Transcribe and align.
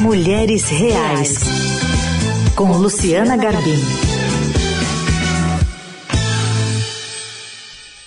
Mulheres 0.00 0.68
Reais, 0.68 1.38
com 2.54 2.70
Luciana 2.72 3.34
Garbim. 3.34 3.80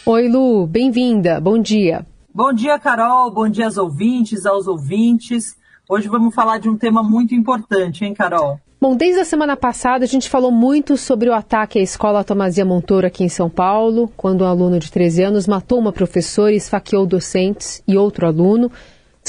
Oi, 0.06 0.28
Lu, 0.28 0.68
bem-vinda. 0.68 1.42
Bom 1.42 1.60
dia. 1.60 2.06
Bom 2.32 2.54
dia, 2.54 2.78
Carol. 2.78 3.32
Bom 3.32 3.50
dia 3.50 3.66
aos 3.66 3.78
ouvintes, 3.78 4.46
aos 4.46 4.68
ouvintes. 4.68 5.56
Hoje 5.90 6.08
vamos 6.08 6.36
falar 6.36 6.60
de 6.60 6.70
um 6.70 6.78
tema 6.78 7.02
muito 7.02 7.34
importante, 7.34 8.06
hein, 8.06 8.14
Carol? 8.14 8.60
Bom, 8.80 8.96
desde 8.96 9.22
a 9.22 9.26
semana 9.26 9.58
passada 9.58 10.06
a 10.06 10.08
gente 10.08 10.30
falou 10.30 10.52
muito 10.52 10.96
sobre 10.96 11.28
o 11.28 11.34
ataque 11.34 11.80
à 11.80 11.82
escola 11.82 12.24
Tomazia 12.24 12.64
Montoro 12.64 13.08
aqui 13.08 13.24
em 13.24 13.30
São 13.30 13.50
Paulo, 13.50 14.12
quando 14.16 14.44
um 14.44 14.48
aluno 14.48 14.78
de 14.78 14.92
13 14.92 15.24
anos 15.24 15.48
matou 15.48 15.80
uma 15.80 15.92
professora 15.92 16.54
e 16.54 16.58
esfaqueou 16.58 17.08
docentes 17.08 17.82
e 17.88 17.98
outro 17.98 18.28
aluno. 18.28 18.72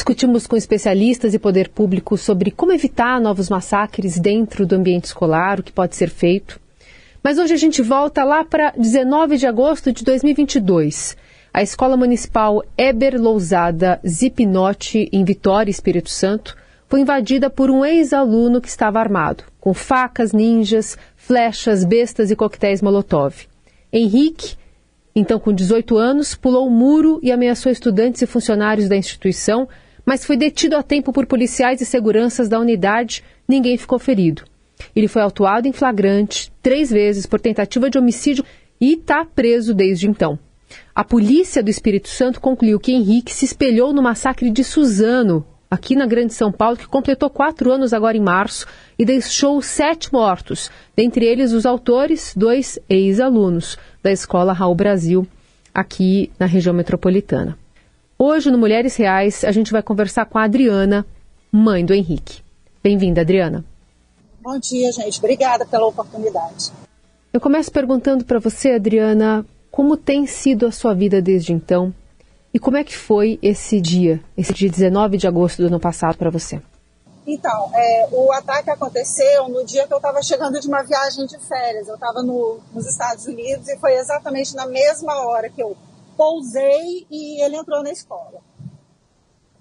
Discutimos 0.01 0.47
com 0.47 0.57
especialistas 0.57 1.35
e 1.35 1.39
poder 1.39 1.69
público 1.69 2.17
sobre 2.17 2.51
como 2.51 2.73
evitar 2.73 3.21
novos 3.21 3.51
massacres 3.51 4.19
dentro 4.19 4.65
do 4.65 4.75
ambiente 4.75 5.05
escolar, 5.05 5.61
o 5.61 5.63
que 5.63 5.71
pode 5.71 5.95
ser 5.95 6.09
feito. 6.09 6.59
Mas 7.23 7.37
hoje 7.37 7.53
a 7.53 7.57
gente 7.59 7.83
volta 7.83 8.25
lá 8.25 8.43
para 8.43 8.71
19 8.71 9.37
de 9.37 9.47
agosto 9.47 9.93
de 9.93 10.03
2022. 10.03 11.19
A 11.53 11.63
Escola 11.63 11.99
Municipal 11.99 12.65
Eber 12.79 13.21
Lousada 13.21 14.01
Zipinote, 14.09 15.07
em 15.13 15.23
Vitória, 15.23 15.71
Espírito 15.71 16.09
Santo, 16.09 16.57
foi 16.89 17.03
invadida 17.03 17.51
por 17.51 17.71
um 17.71 17.85
ex-aluno 17.85 18.59
que 18.59 18.69
estava 18.69 19.01
armado, 19.01 19.45
com 19.61 19.75
facas, 19.75 20.33
ninjas, 20.33 20.97
flechas, 21.15 21.85
bestas 21.85 22.31
e 22.31 22.37
coquetéis 22.37 22.81
Molotov. 22.81 23.35
Henrique, 23.93 24.57
então 25.15 25.39
com 25.39 25.53
18 25.53 25.99
anos, 25.99 26.35
pulou 26.35 26.67
o 26.67 26.71
muro 26.71 27.21
e 27.23 27.31
ameaçou 27.31 27.71
estudantes 27.71 28.23
e 28.23 28.27
funcionários 28.27 28.89
da 28.89 28.97
instituição, 28.97 29.69
mas 30.05 30.25
foi 30.25 30.37
detido 30.37 30.77
a 30.77 30.83
tempo 30.83 31.13
por 31.13 31.27
policiais 31.27 31.81
e 31.81 31.87
seguranças 31.87 32.49
da 32.49 32.59
unidade, 32.59 33.23
ninguém 33.47 33.77
ficou 33.77 33.99
ferido. 33.99 34.45
Ele 34.95 35.09
foi 35.09 35.23
autuado 35.23 35.69
em 35.69 35.73
flagrante 35.73 36.53
três 36.63 36.91
vezes 36.91 37.27
por 37.27 37.41
tentativa 37.41 37.91
de 37.91 37.99
homicídio 37.99 38.45
e 38.81 38.95
está 38.95 39.25
preso 39.25 39.75
desde 39.75 40.09
então. 40.09 40.39
A 40.95 41.05
polícia 41.05 41.63
do 41.63 41.71
Espírito 41.71 42.09
Santo 42.09 42.41
concluiu 42.41 42.79
que 42.79 42.93
Henrique 42.93 43.35
se 43.35 43.45
espelhou 43.45 43.93
no 43.93 44.03
massacre 44.03 44.51
de 44.51 44.63
Suzano, 44.63 45.45
aqui 45.71 45.95
na 45.95 46.07
Grande 46.07 46.33
São 46.33 46.51
Paulo, 46.51 46.77
que 46.77 46.87
completou 46.87 47.31
quatro 47.31 47.71
anos 47.73 47.93
agora 47.93 48.17
em 48.17 48.23
março 48.23 48.67
e 48.99 49.05
deixou 49.05 49.61
sete 49.63 50.13
mortos, 50.13 50.71
dentre 50.97 51.25
eles 51.25 51.53
os 51.53 51.65
autores, 51.67 52.35
dois 52.37 52.79
ex-alunos 52.89 53.79
da 54.03 54.11
Escola 54.11 54.53
Raul 54.53 54.75
Brasil, 54.75 55.27
aqui 55.73 56.31
na 56.39 56.47
região 56.47 56.75
metropolitana. 56.75 57.60
Hoje, 58.23 58.51
no 58.51 58.59
Mulheres 58.59 58.97
Reais, 58.97 59.45
a 59.45 59.51
gente 59.51 59.73
vai 59.73 59.83
conversar 59.83 60.27
com 60.27 60.37
a 60.37 60.45
Adriana, 60.45 61.07
mãe 61.51 61.83
do 61.87 61.95
Henrique. 61.95 62.43
Bem-vinda, 62.83 63.23
Adriana. 63.23 63.65
Bom 64.43 64.59
dia, 64.59 64.93
gente. 64.93 65.19
Obrigada 65.21 65.65
pela 65.65 65.87
oportunidade. 65.87 66.71
Eu 67.33 67.41
começo 67.41 67.73
perguntando 67.73 68.23
para 68.23 68.39
você, 68.39 68.73
Adriana, 68.73 69.43
como 69.71 69.97
tem 69.97 70.27
sido 70.27 70.67
a 70.67 70.71
sua 70.71 70.93
vida 70.93 71.23
desde 71.23 71.55
então? 71.55 71.95
E 72.53 72.59
como 72.59 72.77
é 72.77 72.85
que 72.85 72.95
foi 72.95 73.39
esse 73.41 73.81
dia, 73.81 74.23
esse 74.37 74.53
dia 74.53 74.69
19 74.69 75.17
de 75.17 75.27
agosto 75.27 75.63
do 75.63 75.69
ano 75.69 75.81
passado 75.81 76.19
para 76.19 76.29
você? 76.29 76.61
Então, 77.27 77.71
é, 77.75 78.09
o 78.13 78.31
ataque 78.33 78.69
aconteceu 78.69 79.49
no 79.49 79.65
dia 79.65 79.87
que 79.87 79.95
eu 79.95 79.97
estava 79.97 80.23
chegando 80.23 80.61
de 80.61 80.69
uma 80.69 80.83
viagem 80.83 81.25
de 81.25 81.39
férias. 81.39 81.89
Eu 81.89 81.95
estava 81.95 82.23
no, 82.23 82.59
nos 82.75 82.87
Estados 82.87 83.25
Unidos 83.25 83.67
e 83.67 83.79
foi 83.79 83.95
exatamente 83.95 84.55
na 84.55 84.67
mesma 84.67 85.27
hora 85.27 85.49
que 85.49 85.63
eu 85.63 85.75
pousei 86.21 87.07
e 87.11 87.43
ele 87.43 87.57
entrou 87.57 87.83
na 87.83 87.91
escola. 87.91 88.43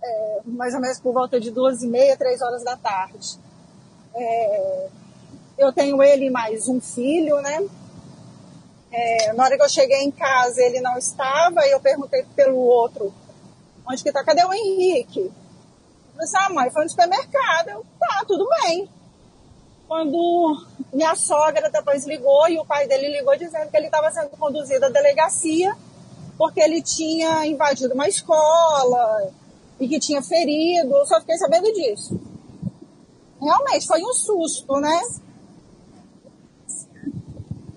É, 0.03 0.41
mais 0.43 0.73
ou 0.73 0.81
menos 0.81 0.99
por 0.99 1.13
volta 1.13 1.39
de 1.39 1.51
duas 1.51 1.81
e 1.81 1.87
meia, 1.87 2.17
três 2.17 2.41
horas 2.41 2.65
da 2.65 2.75
tarde. 2.75 3.39
É, 4.13 4.89
eu 5.57 5.71
tenho 5.71 6.03
ele 6.03 6.29
mais 6.29 6.67
um 6.67 6.81
filho, 6.81 7.39
né? 7.39 7.65
É, 8.91 9.31
na 9.31 9.45
hora 9.45 9.55
que 9.55 9.63
eu 9.63 9.69
cheguei 9.69 10.01
em 10.01 10.11
casa, 10.11 10.61
ele 10.61 10.81
não 10.81 10.97
estava, 10.97 11.65
e 11.65 11.71
eu 11.71 11.79
perguntei 11.79 12.25
pelo 12.35 12.57
outro, 12.57 13.13
onde 13.87 14.03
que 14.03 14.11
tá? 14.11 14.21
Cadê 14.21 14.43
o 14.43 14.53
Henrique? 14.53 15.31
Eu 16.17 16.23
assim, 16.23 16.37
ah, 16.39 16.49
mãe, 16.49 16.69
foi 16.71 16.83
no 16.83 16.89
supermercado. 16.89 17.69
Eu, 17.69 17.85
tá, 17.97 18.25
tudo 18.27 18.45
bem. 18.63 18.89
Quando 19.87 20.67
minha 20.91 21.15
sogra 21.15 21.69
depois 21.69 22.05
ligou, 22.05 22.49
e 22.49 22.59
o 22.59 22.65
pai 22.65 22.85
dele 22.85 23.17
ligou 23.17 23.37
dizendo 23.37 23.71
que 23.71 23.77
ele 23.77 23.85
estava 23.85 24.11
sendo 24.11 24.31
conduzido 24.31 24.87
à 24.87 24.89
delegacia, 24.89 25.73
porque 26.39 26.61
ele 26.61 26.81
tinha 26.81 27.45
invadido 27.45 27.93
uma 27.93 28.07
escola, 28.07 29.29
e 29.77 29.89
que 29.89 29.99
tinha 29.99 30.21
ferido, 30.21 30.95
eu 30.95 31.05
só 31.05 31.19
fiquei 31.19 31.37
sabendo 31.37 31.69
disso. 31.73 32.17
Realmente, 33.41 33.85
foi 33.85 34.01
um 34.01 34.13
susto, 34.13 34.73
né? 34.79 35.01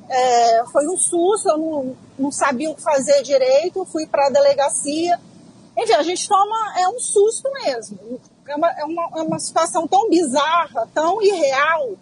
É, 0.09 0.65
foi 0.67 0.89
um 0.89 0.97
susto, 0.97 1.49
eu 1.49 1.59
não, 1.59 1.97
não 2.17 2.31
sabia 2.31 2.71
o 2.71 2.77
que 2.77 2.83
fazer 2.83 3.23
direito, 3.23 3.85
fui 3.85 4.07
para 4.07 4.29
a 4.29 4.31
delegacia. 4.31 5.19
Enfim, 5.77 5.95
a 5.95 6.03
gente 6.05 6.29
toma, 6.29 6.79
é 6.79 6.89
um 6.89 7.01
susto 7.01 7.51
mesmo. 7.65 8.21
É 8.47 8.55
uma, 8.55 8.71
é 8.71 8.85
uma, 8.85 9.11
é 9.17 9.23
uma 9.23 9.41
situação 9.41 9.89
tão 9.89 10.09
bizarra, 10.09 10.89
tão 10.95 11.21
irreal, 11.21 11.97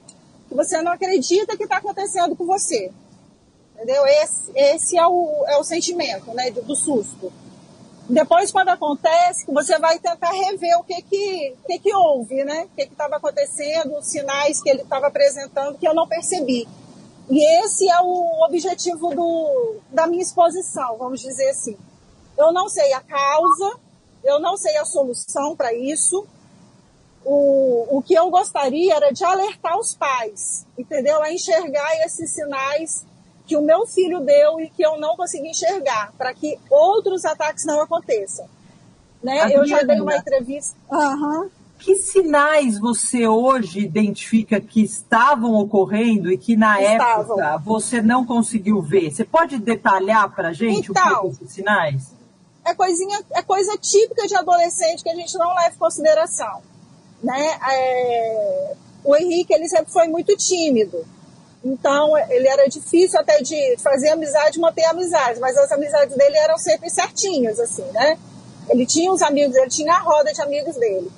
que 0.46 0.54
você 0.54 0.82
não 0.82 0.92
acredita 0.92 1.56
que 1.56 1.62
está 1.62 1.78
acontecendo 1.78 2.36
com 2.36 2.44
você. 2.44 2.92
Entendeu? 3.80 4.06
Esse, 4.06 4.52
esse 4.54 4.98
é, 4.98 5.06
o, 5.06 5.44
é 5.46 5.56
o 5.56 5.64
sentimento 5.64 6.34
né, 6.34 6.50
do 6.50 6.76
susto. 6.76 7.32
Depois, 8.06 8.52
quando 8.52 8.68
acontece, 8.68 9.50
você 9.50 9.78
vai 9.78 9.98
tentar 9.98 10.32
rever 10.32 10.78
o 10.78 10.84
que 10.84 11.00
que, 11.00 11.56
que, 11.66 11.78
que 11.78 11.94
houve, 11.94 12.44
né? 12.44 12.64
O 12.64 12.68
que 12.76 12.82
estava 12.82 13.16
acontecendo, 13.16 13.96
os 13.96 14.06
sinais 14.06 14.62
que 14.62 14.68
ele 14.68 14.82
estava 14.82 15.06
apresentando 15.06 15.78
que 15.78 15.88
eu 15.88 15.94
não 15.94 16.06
percebi. 16.06 16.68
E 17.30 17.64
esse 17.64 17.88
é 17.88 18.00
o 18.02 18.44
objetivo 18.44 19.14
do, 19.14 19.76
da 19.90 20.06
minha 20.06 20.22
exposição, 20.22 20.98
vamos 20.98 21.20
dizer 21.20 21.48
assim. 21.48 21.78
Eu 22.36 22.52
não 22.52 22.68
sei 22.68 22.92
a 22.92 23.00
causa, 23.00 23.78
eu 24.22 24.38
não 24.40 24.58
sei 24.58 24.76
a 24.76 24.84
solução 24.84 25.56
para 25.56 25.72
isso. 25.72 26.26
O, 27.24 27.98
o 27.98 28.02
que 28.02 28.12
eu 28.12 28.28
gostaria 28.28 28.94
era 28.94 29.10
de 29.10 29.24
alertar 29.24 29.78
os 29.78 29.94
pais, 29.94 30.66
entendeu? 30.76 31.22
A 31.22 31.32
enxergar 31.32 32.04
esses 32.04 32.30
sinais 32.30 33.06
que 33.50 33.56
o 33.56 33.60
meu 33.60 33.84
filho 33.84 34.20
deu 34.20 34.60
e 34.60 34.70
que 34.70 34.80
eu 34.80 34.96
não 35.00 35.16
consegui 35.16 35.48
enxergar, 35.48 36.12
para 36.16 36.32
que 36.32 36.56
outros 36.70 37.24
ataques 37.24 37.64
não 37.66 37.80
aconteçam. 37.80 38.46
Né? 39.20 39.52
Eu 39.52 39.66
já 39.66 39.82
dei 39.82 40.00
uma 40.00 40.16
entrevista. 40.16 40.76
Uhum. 40.88 41.50
Que 41.76 41.96
sinais 41.96 42.78
você 42.78 43.26
hoje 43.26 43.80
identifica 43.80 44.60
que 44.60 44.82
estavam 44.84 45.54
ocorrendo 45.54 46.30
e 46.30 46.38
que 46.38 46.56
na 46.56 46.80
estavam. 46.80 47.40
época 47.40 47.58
você 47.64 48.00
não 48.00 48.24
conseguiu 48.24 48.80
ver? 48.80 49.10
Você 49.10 49.24
pode 49.24 49.58
detalhar 49.58 50.32
para 50.32 50.50
a 50.50 50.52
gente 50.52 50.92
então, 50.92 51.26
um 51.26 51.30
esses 51.30 51.50
sinais? 51.50 52.14
É, 52.64 52.72
coisinha, 52.72 53.20
é 53.32 53.42
coisa 53.42 53.76
típica 53.78 54.28
de 54.28 54.36
adolescente 54.36 55.02
que 55.02 55.10
a 55.10 55.16
gente 55.16 55.36
não 55.36 55.52
leva 55.56 55.74
em 55.74 55.78
consideração. 55.78 56.62
Né? 57.20 57.58
É, 57.68 58.74
o 59.02 59.16
Henrique 59.16 59.52
ele 59.52 59.68
sempre 59.68 59.90
foi 59.90 60.06
muito 60.06 60.36
tímido. 60.36 61.04
Então, 61.62 62.16
ele 62.16 62.48
era 62.48 62.66
difícil 62.68 63.20
até 63.20 63.42
de 63.42 63.76
fazer 63.78 64.10
amizade 64.10 64.58
manter 64.58 64.84
amizade, 64.86 65.38
mas 65.40 65.56
as 65.56 65.70
amizades 65.70 66.16
dele 66.16 66.36
eram 66.38 66.56
sempre 66.56 66.88
certinhas, 66.88 67.60
assim, 67.60 67.84
né? 67.92 68.18
Ele 68.68 68.86
tinha 68.86 69.12
os 69.12 69.20
amigos, 69.20 69.56
ele 69.56 69.68
tinha 69.68 69.92
a 69.92 69.98
roda 69.98 70.32
de 70.32 70.40
amigos 70.40 70.76
dele 70.76 71.10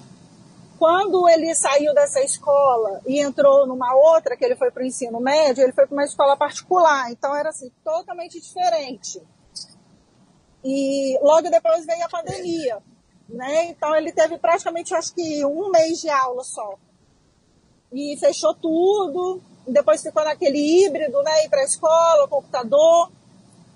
quando 0.83 1.29
ele 1.29 1.55
saiu 1.55 1.95
dessa 1.95 2.21
escola 2.23 3.01
e 3.07 3.21
entrou 3.21 3.69
numa 3.69 3.95
outra, 3.95 4.37
que 4.37 4.45
ele 4.45 4.57
foi 4.57 4.69
para 4.73 4.83
o 4.83 4.85
ensino 4.85 5.21
médio, 5.21 5.63
ele 5.63 5.73
foi 5.73 5.87
para 5.87 5.95
uma 5.95 6.03
escola 6.03 6.37
particular. 6.37 7.09
Então 7.13 7.33
era 7.37 7.51
assim, 7.51 7.71
totalmente 7.85 8.41
diferente. 8.41 9.23
E 10.65 11.17
logo 11.23 11.49
depois 11.49 11.87
veio 11.87 12.05
a 12.05 12.09
pandemia. 12.09 12.83
Né? 13.29 13.67
Então 13.67 13.95
ele 13.95 14.11
teve 14.11 14.37
praticamente, 14.39 14.93
acho 14.93 15.15
que 15.15 15.47
um 15.47 15.71
mês 15.71 16.01
de 16.01 16.11
aula 16.11 16.43
só. 16.43 16.75
E 17.93 18.17
fechou 18.17 18.53
tudo. 18.53 19.41
Depois 19.67 20.03
ficou 20.03 20.25
naquele 20.25 20.59
híbrido, 20.59 21.23
né? 21.23 21.45
Ir 21.45 21.49
para 21.49 21.61
a 21.61 21.65
escola, 21.65 22.29
computador. 22.29 23.11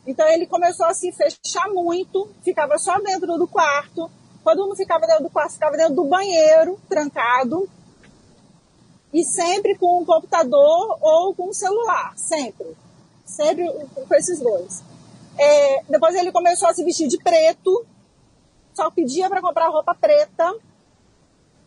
Então 0.06 0.26
ele 0.28 0.46
começou 0.46 0.86
a 0.86 0.94
se 0.94 1.10
fechar 1.12 1.68
muito, 1.68 2.28
ficava 2.42 2.78
só 2.78 2.98
dentro 3.00 3.36
do 3.36 3.46
quarto 3.46 4.10
Todo 4.46 4.62
mundo 4.62 4.76
ficava 4.76 5.08
dentro 5.08 5.24
do 5.24 5.30
quarto, 5.30 5.54
ficava 5.54 5.76
dentro 5.76 5.96
do 5.96 6.04
banheiro, 6.04 6.78
trancado. 6.88 7.68
E 9.12 9.24
sempre 9.24 9.76
com 9.76 10.00
um 10.00 10.04
computador 10.04 10.98
ou 11.00 11.34
com 11.34 11.48
um 11.48 11.52
celular, 11.52 12.16
sempre. 12.16 12.76
Sempre 13.24 13.68
com 13.92 14.14
esses 14.14 14.38
dois. 14.38 14.84
É, 15.36 15.82
depois 15.88 16.14
ele 16.14 16.30
começou 16.30 16.68
a 16.68 16.74
se 16.74 16.84
vestir 16.84 17.08
de 17.08 17.18
preto, 17.18 17.84
só 18.72 18.88
pedia 18.88 19.28
para 19.28 19.42
comprar 19.42 19.66
roupa 19.66 19.96
preta, 19.96 20.54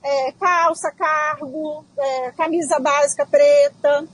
é, 0.03 0.31
calça, 0.33 0.91
cargo, 0.91 1.83
é, 1.97 2.31
camisa 2.31 2.79
básica 2.79 3.25
preta. 3.25 4.07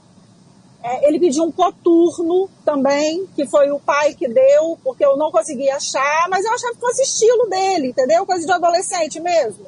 É, 0.83 1.07
ele 1.07 1.19
pediu 1.19 1.43
um 1.43 1.51
coturno 1.51 2.49
também, 2.63 3.25
que 3.35 3.47
foi 3.47 3.71
o 3.71 3.79
pai 3.79 4.13
que 4.13 4.27
deu, 4.27 4.77
porque 4.83 5.03
eu 5.03 5.17
não 5.17 5.31
conseguia 5.31 5.75
achar, 5.77 6.27
mas 6.29 6.45
eu 6.45 6.53
achava 6.53 6.73
que 6.73 6.79
fosse 6.79 7.01
estilo 7.01 7.49
dele, 7.49 7.87
entendeu? 7.87 8.25
Coisa 8.25 8.45
de 8.45 8.51
adolescente 8.51 9.19
mesmo. 9.19 9.65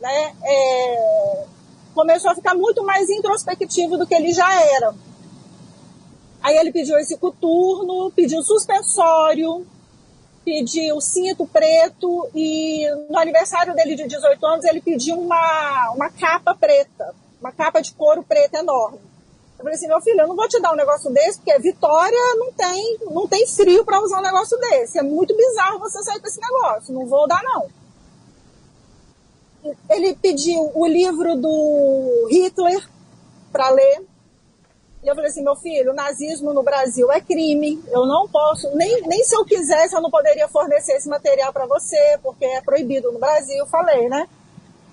Né? 0.00 0.34
É, 0.42 1.44
começou 1.94 2.30
a 2.30 2.34
ficar 2.34 2.54
muito 2.54 2.82
mais 2.84 3.08
introspectivo 3.10 3.98
do 3.98 4.06
que 4.06 4.14
ele 4.14 4.32
já 4.32 4.50
era. 4.76 4.94
Aí 6.42 6.56
ele 6.56 6.72
pediu 6.72 6.98
esse 6.98 7.16
coturno, 7.16 8.10
pediu 8.10 8.42
suspensório, 8.42 9.66
pediu 10.44 11.00
cinto 11.00 11.46
preto 11.46 12.28
e 12.34 12.86
no 13.08 13.18
aniversário 13.18 13.74
dele 13.74 13.96
de 13.96 14.06
18 14.06 14.46
anos 14.46 14.64
ele 14.64 14.80
pediu 14.80 15.18
uma, 15.18 15.92
uma 15.94 16.10
capa 16.10 16.54
preta, 16.54 17.14
uma 17.40 17.50
capa 17.50 17.80
de 17.80 17.92
couro 17.94 18.22
preto 18.22 18.54
enorme. 18.54 18.98
Eu 19.58 19.64
falei 19.64 19.74
assim, 19.74 19.88
meu 19.88 20.00
filho, 20.00 20.20
eu 20.20 20.28
não 20.28 20.36
vou 20.36 20.48
te 20.48 20.60
dar 20.60 20.72
um 20.72 20.76
negócio 20.76 21.10
desse, 21.10 21.38
porque 21.38 21.58
Vitória 21.58 22.18
não 22.36 22.52
tem, 22.52 22.98
não 23.10 23.26
tem 23.26 23.46
frio 23.46 23.84
para 23.84 24.00
usar 24.00 24.18
um 24.18 24.22
negócio 24.22 24.58
desse. 24.58 24.98
É 24.98 25.02
muito 25.02 25.34
bizarro 25.34 25.78
você 25.78 26.02
sair 26.02 26.20
com 26.20 26.26
esse 26.26 26.40
negócio. 26.40 26.92
Não 26.92 27.06
vou 27.06 27.26
dar, 27.26 27.42
não. 27.42 27.68
Ele 29.88 30.14
pediu 30.16 30.70
o 30.74 30.86
livro 30.86 31.36
do 31.36 32.28
Hitler 32.30 32.86
para 33.50 33.70
ler. 33.70 34.02
E 35.04 35.06
eu 35.06 35.14
falei 35.14 35.30
assim, 35.30 35.44
meu 35.44 35.54
filho, 35.54 35.92
o 35.92 35.94
nazismo 35.94 36.54
no 36.54 36.62
Brasil 36.62 37.12
é 37.12 37.20
crime. 37.20 37.78
Eu 37.88 38.06
não 38.06 38.26
posso, 38.26 38.74
nem, 38.74 39.02
nem 39.02 39.22
se 39.22 39.36
eu 39.36 39.44
quisesse, 39.44 39.94
eu 39.94 40.00
não 40.00 40.10
poderia 40.10 40.48
fornecer 40.48 40.94
esse 40.94 41.10
material 41.10 41.52
para 41.52 41.66
você, 41.66 42.18
porque 42.22 42.46
é 42.46 42.62
proibido 42.62 43.12
no 43.12 43.18
Brasil. 43.18 43.66
Falei, 43.66 44.08
né? 44.08 44.26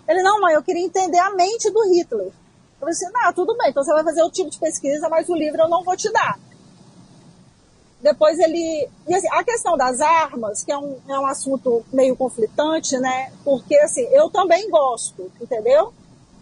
Ele, 0.06 0.22
não, 0.22 0.42
mãe, 0.42 0.54
eu 0.54 0.62
queria 0.62 0.86
entender 0.86 1.18
a 1.18 1.30
mente 1.30 1.72
do 1.72 1.82
Hitler. 1.94 2.28
Eu 2.28 2.34
falei 2.78 2.92
assim, 2.92 3.10
não, 3.10 3.34
tudo 3.34 3.56
bem, 3.56 3.70
então 3.70 3.82
você 3.82 3.94
vai 3.94 4.04
fazer 4.04 4.22
o 4.22 4.30
tipo 4.30 4.50
de 4.50 4.60
pesquisa, 4.60 5.08
mas 5.08 5.30
o 5.30 5.36
livro 5.36 5.62
eu 5.62 5.70
não 5.70 5.82
vou 5.82 5.96
te 5.96 6.12
dar. 6.12 6.38
Depois 8.02 8.38
ele. 8.38 8.90
E 9.08 9.14
assim, 9.14 9.30
a 9.32 9.44
questão 9.46 9.78
das 9.78 10.02
armas, 10.02 10.62
que 10.62 10.74
é 10.74 10.78
um, 10.78 10.98
é 11.08 11.18
um 11.18 11.26
assunto 11.26 11.86
meio 11.94 12.18
conflitante, 12.18 12.98
né? 12.98 13.32
Porque 13.46 13.78
assim, 13.78 14.02
eu 14.12 14.30
também 14.30 14.70
gosto, 14.70 15.32
entendeu? 15.40 15.94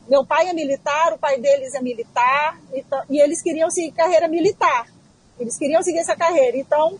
Meu 0.10 0.26
pai 0.26 0.50
é 0.50 0.54
militar, 0.54 1.14
o 1.14 1.20
pai 1.20 1.40
deles 1.40 1.76
é 1.76 1.82
militar, 1.82 2.60
e, 2.74 2.84
e 3.12 3.22
eles 3.22 3.44
queriam 3.44 3.70
seguir 3.70 3.92
carreira 3.92 4.28
militar. 4.28 4.88
Eles 5.40 5.56
queriam 5.56 5.84
seguir 5.84 6.00
essa 6.00 6.16
carreira. 6.16 6.58
Então, 6.58 7.00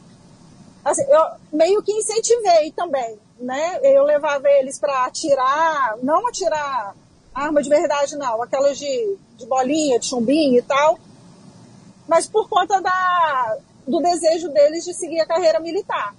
assim, 0.86 1.04
eu 1.10 1.22
meio 1.52 1.82
que 1.82 1.92
incentivei 1.92 2.72
também, 2.72 3.18
né? 3.40 3.80
Eu 3.82 4.04
levava 4.04 4.48
eles 4.48 4.78
para 4.78 5.06
atirar, 5.06 5.98
não 6.04 6.28
atirar 6.28 6.96
arma 7.34 7.64
de 7.64 7.70
verdade, 7.70 8.16
não, 8.16 8.44
aquelas 8.44 8.78
de, 8.78 9.18
de 9.38 9.46
bolinha, 9.48 10.00
de 10.00 10.06
chumbinho 10.06 10.60
e 10.60 10.62
tal, 10.62 11.00
mas 12.08 12.28
por 12.28 12.48
conta 12.48 12.80
da, 12.80 13.58
do 13.88 14.00
desejo 14.02 14.50
deles 14.50 14.86
de 14.86 14.94
seguir 14.94 15.20
a 15.20 15.26
carreira 15.26 15.60
militar. 15.60 16.14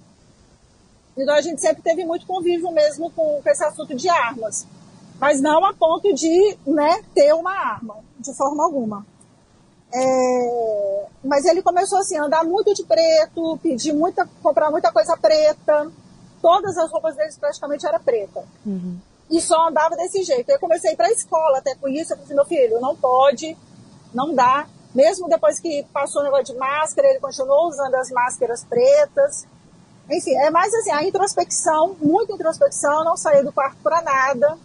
Então 1.16 1.34
a 1.34 1.40
gente 1.40 1.60
sempre 1.60 1.82
teve 1.82 2.04
muito 2.04 2.26
convívio 2.26 2.70
mesmo 2.72 3.10
com, 3.10 3.40
com 3.42 3.50
esse 3.50 3.62
assunto 3.62 3.94
de 3.94 4.08
armas 4.08 4.66
mas 5.20 5.40
não 5.40 5.64
a 5.66 5.74
ponto 5.74 6.14
de 6.14 6.56
né, 6.66 7.02
ter 7.14 7.34
uma 7.34 7.52
arma, 7.52 7.96
de 8.18 8.34
forma 8.34 8.64
alguma. 8.64 9.06
É, 9.92 11.06
mas 11.22 11.44
ele 11.44 11.62
começou 11.62 11.98
assim, 11.98 12.16
a 12.16 12.24
andar 12.24 12.42
muito 12.42 12.72
de 12.72 12.82
preto, 12.84 13.58
pedir 13.62 13.92
muita, 13.92 14.26
comprar 14.42 14.70
muita 14.70 14.90
coisa 14.90 15.14
preta. 15.18 15.92
Todas 16.40 16.78
as 16.78 16.90
roupas 16.90 17.16
dele 17.16 17.30
praticamente 17.38 17.86
era 17.86 18.00
preta. 18.00 18.42
Uhum. 18.64 18.98
E 19.30 19.42
só 19.42 19.68
andava 19.68 19.94
desse 19.94 20.22
jeito. 20.22 20.48
Eu 20.48 20.58
comecei 20.58 20.96
para 20.96 21.08
a 21.08 21.12
escola 21.12 21.58
até 21.58 21.74
com 21.74 21.86
isso. 21.86 22.14
Eu 22.14 22.16
falei 22.16 22.34
meu 22.34 22.46
filho, 22.46 22.80
não 22.80 22.96
pode, 22.96 23.54
não 24.14 24.34
dá. 24.34 24.66
Mesmo 24.94 25.28
depois 25.28 25.60
que 25.60 25.86
passou 25.92 26.22
o 26.22 26.24
negócio 26.24 26.46
de 26.46 26.54
máscara, 26.54 27.08
ele 27.08 27.20
continuou 27.20 27.68
usando 27.68 27.94
as 27.96 28.10
máscaras 28.10 28.64
pretas. 28.64 29.46
Enfim, 30.10 30.34
é 30.36 30.50
mais 30.50 30.72
assim, 30.72 30.90
a 30.90 31.04
introspecção, 31.04 31.94
muita 32.00 32.32
introspecção, 32.32 33.04
não 33.04 33.16
saía 33.16 33.44
do 33.44 33.52
quarto 33.52 33.76
para 33.82 34.00
nada 34.00 34.58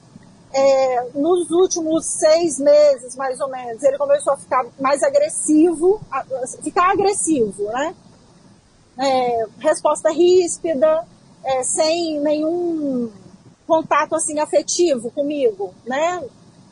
é, 0.54 1.10
nos 1.16 1.50
últimos 1.52 2.06
seis 2.06 2.60
meses, 2.60 3.16
mais 3.16 3.40
ou 3.40 3.50
menos, 3.50 3.84
ele 3.84 3.98
começou 3.98 4.34
a 4.34 4.38
ficar 4.38 4.66
mais 4.80 5.04
agressivo, 5.04 6.02
a, 6.12 6.20
a 6.20 6.48
ficar 6.64 6.92
agressivo, 6.92 7.64
né? 7.64 7.96
É, 8.98 9.46
resposta 9.60 10.10
ríspida, 10.10 11.06
é, 11.44 11.64
sem 11.64 12.20
nenhum 12.22 13.12
contato 13.68 14.16
assim 14.16 14.40
afetivo 14.40 15.12
comigo, 15.12 15.74
né? 15.86 16.24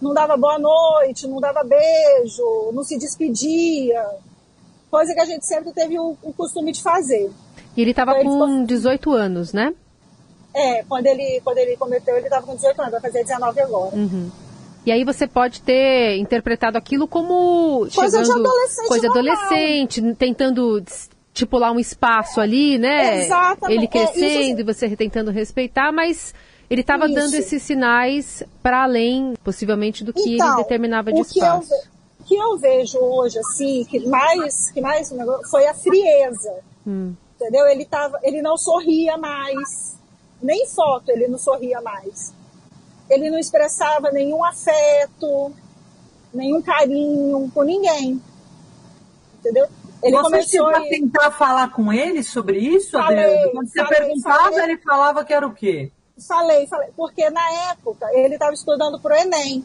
Não 0.01 0.13
dava 0.13 0.37
boa 0.37 0.59
noite, 0.59 1.27
não 1.27 1.39
dava 1.39 1.63
beijo, 1.63 2.71
não 2.73 2.83
se 2.83 2.97
despedia, 2.97 4.05
coisa 4.89 5.13
que 5.13 5.19
a 5.19 5.25
gente 5.25 5.45
sempre 5.45 5.73
teve 5.73 5.97
o, 5.99 6.15
o 6.21 6.33
costume 6.33 6.71
de 6.71 6.81
fazer. 6.81 7.31
E 7.75 7.81
ele 7.81 7.91
estava 7.91 8.11
então, 8.19 8.37
com 8.37 8.47
ficou... 8.47 8.65
18 8.65 9.11
anos, 9.11 9.53
né? 9.53 9.73
É, 10.55 10.83
quando 10.83 11.07
ele, 11.07 11.41
quando 11.43 11.57
ele 11.57 11.75
cometeu, 11.77 12.15
ele 12.15 12.25
estava 12.25 12.45
com 12.45 12.55
18 12.55 12.79
anos, 12.79 12.91
vai 12.91 13.01
fazer 13.01 13.23
19 13.23 13.59
agora. 13.61 13.95
Uhum. 13.95 14.31
E 14.85 14.91
aí 14.91 15.03
você 15.03 15.25
pode 15.25 15.61
ter 15.61 16.17
interpretado 16.17 16.77
aquilo 16.77 17.07
como 17.07 17.87
coisa 17.95 18.23
chegando, 18.23 18.43
de 18.43 18.47
adolescente, 18.47 18.87
coisa 18.87 19.07
normal. 19.07 19.33
adolescente, 19.33 20.15
tentando 20.15 20.83
estipular 21.33 21.71
um 21.71 21.79
espaço 21.79 22.41
ali, 22.41 22.77
né? 22.77 23.23
Exatamente. 23.23 23.77
Ele 23.77 23.85
é, 23.85 23.87
crescendo 23.87 24.59
é, 24.59 24.61
e 24.61 24.63
você 24.63 24.95
tentando 24.95 25.31
respeitar, 25.31 25.91
mas 25.91 26.33
ele 26.69 26.81
estava 26.81 27.07
dando 27.07 27.33
esses 27.33 27.61
sinais 27.63 28.43
para 28.61 28.83
além, 28.83 29.33
possivelmente, 29.43 30.03
do 30.03 30.13
que 30.13 30.35
então, 30.35 30.47
ele 30.47 30.63
determinava 30.63 31.13
de 31.13 31.21
espaço. 31.21 31.69
Que 31.69 31.73
eu, 31.73 31.79
o 32.19 32.23
que 32.23 32.35
eu 32.35 32.57
vejo 32.57 32.99
hoje, 32.99 33.39
assim, 33.39 33.85
que 33.85 34.05
mais, 34.07 34.69
que 34.71 34.81
mais 34.81 35.13
foi 35.49 35.65
a 35.65 35.73
frieza. 35.73 36.53
Hum. 36.85 37.13
Entendeu? 37.39 37.67
Ele, 37.67 37.85
tava, 37.85 38.19
ele 38.21 38.41
não 38.41 38.57
sorria 38.57 39.17
mais 39.17 39.92
nem 40.43 40.67
foto 40.67 41.09
ele 41.09 41.27
não 41.27 41.37
sorria 41.37 41.81
mais. 41.81 42.33
Ele 43.09 43.29
não 43.29 43.39
expressava 43.39 44.11
nenhum 44.11 44.43
afeto, 44.43 45.51
nenhum 46.33 46.61
carinho 46.61 47.49
com 47.53 47.63
ninguém. 47.63 48.21
Entendeu? 49.39 49.67
Ele 50.01 50.17
você 50.17 50.23
começou 50.23 50.67
a 50.67 50.81
tentar 50.81 51.31
falar 51.31 51.71
com 51.71 51.91
ele 51.91 52.23
sobre 52.23 52.59
isso, 52.59 52.91
falei, 52.91 53.23
Adriano? 53.23 53.51
Quando 53.51 53.67
você 53.69 53.83
falei, 53.83 53.99
perguntava, 53.99 54.43
falei, 54.43 54.63
ele 54.63 54.77
falava 54.77 55.25
que 55.25 55.33
era 55.33 55.47
o 55.47 55.53
quê? 55.53 55.91
Falei, 56.27 56.67
falei, 56.67 56.89
porque 56.95 57.29
na 57.29 57.71
época 57.71 58.07
ele 58.11 58.33
estava 58.33 58.53
estudando 58.53 58.99
para 58.99 59.15
o 59.15 59.17
Enem. 59.17 59.63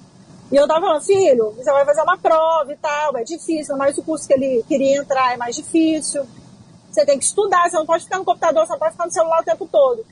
E 0.51 0.57
eu 0.57 0.63
estava 0.63 0.81
falando, 0.81 1.03
filho, 1.03 1.51
você 1.51 1.71
vai 1.71 1.85
fazer 1.85 2.03
uma 2.03 2.17
prova 2.17 2.73
e 2.73 2.77
tal, 2.77 3.17
é 3.17 3.25
difícil, 3.25 3.77
mas 3.77 3.99
o 3.99 4.03
curso 4.03 4.27
que 4.27 4.33
ele 4.33 4.65
queria 4.67 4.99
entrar 4.99 5.35
é 5.35 5.37
mais 5.37 5.57
difícil. 5.57 6.25
Você 6.91 7.05
tem 7.05 7.19
que 7.19 7.25
estudar, 7.25 7.69
você 7.69 7.77
não 7.77 7.85
pode 7.85 8.05
ficar 8.05 8.19
no 8.19 8.25
computador, 8.25 8.65
você 8.65 8.73
não 8.73 8.79
pode 8.79 8.93
ficar 8.93 9.07
no 9.07 9.13
celular 9.13 9.41
o 9.41 9.45
tempo 9.45 9.69
todo. 9.71 10.07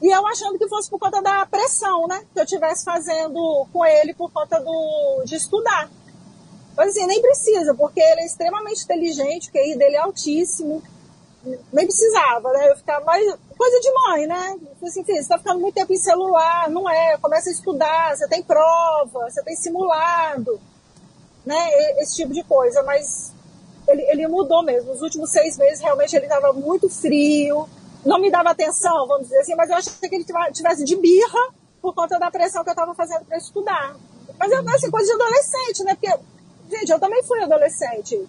E 0.00 0.14
eu 0.14 0.26
achando 0.26 0.58
que 0.58 0.68
fosse 0.68 0.88
por 0.88 0.98
conta 0.98 1.20
da 1.20 1.44
pressão, 1.46 2.06
né? 2.06 2.24
Que 2.32 2.38
eu 2.38 2.44
estivesse 2.44 2.84
fazendo 2.84 3.66
com 3.72 3.84
ele 3.84 4.14
por 4.14 4.30
conta 4.30 4.60
do, 4.60 5.22
de 5.24 5.34
estudar. 5.34 5.90
Mas 6.76 6.90
assim, 6.90 7.06
nem 7.06 7.20
precisa, 7.20 7.74
porque 7.74 8.00
ele 8.00 8.20
é 8.20 8.26
extremamente 8.26 8.84
inteligente, 8.84 9.48
o 9.48 9.52
QI 9.52 9.76
dele 9.76 9.96
é 9.96 9.98
altíssimo. 9.98 10.80
Nem 11.72 11.86
precisava, 11.86 12.52
né? 12.52 12.70
Eu 12.70 12.76
ficava 12.76 13.04
mais. 13.04 13.24
Coisa 13.56 13.80
de 13.80 13.92
mãe, 13.92 14.26
né? 14.28 14.56
Assim, 14.82 15.02
filho, 15.02 15.20
você 15.20 15.28
tá 15.28 15.38
ficando 15.38 15.58
muito 15.58 15.74
tempo 15.74 15.92
em 15.92 15.96
celular, 15.96 16.70
não 16.70 16.88
é? 16.88 17.16
Começa 17.18 17.48
a 17.48 17.52
estudar, 17.52 18.16
você 18.16 18.28
tem 18.28 18.42
prova, 18.42 19.28
você 19.28 19.42
tem 19.42 19.56
simulado, 19.56 20.60
né? 21.44 21.68
Esse 22.00 22.16
tipo 22.16 22.32
de 22.32 22.44
coisa. 22.44 22.82
Mas 22.84 23.32
ele, 23.88 24.02
ele 24.02 24.28
mudou 24.28 24.62
mesmo. 24.62 24.92
Nos 24.92 25.02
últimos 25.02 25.30
seis 25.30 25.56
meses, 25.58 25.80
realmente, 25.80 26.14
ele 26.14 26.26
estava 26.26 26.52
muito 26.52 26.88
frio 26.88 27.68
não 28.04 28.20
me 28.20 28.30
dava 28.30 28.50
atenção, 28.50 29.06
vamos 29.06 29.28
dizer 29.28 29.40
assim, 29.40 29.54
mas 29.54 29.70
eu 29.70 29.76
achei 29.76 30.08
que 30.08 30.14
ele 30.14 30.24
tivesse 30.52 30.84
de 30.84 30.96
birra 30.96 31.54
por 31.80 31.94
conta 31.94 32.18
da 32.18 32.30
pressão 32.30 32.62
que 32.62 32.70
eu 32.70 32.72
estava 32.72 32.94
fazendo 32.94 33.24
para 33.24 33.36
estudar. 33.36 33.96
Mas 34.38 34.52
é 34.52 34.56
assim, 34.56 34.90
coisa 34.90 35.06
de 35.06 35.22
adolescente, 35.22 35.84
né? 35.84 35.94
Porque, 35.94 36.20
gente, 36.70 36.90
eu 36.90 37.00
também 37.00 37.22
fui 37.24 37.42
adolescente. 37.42 38.28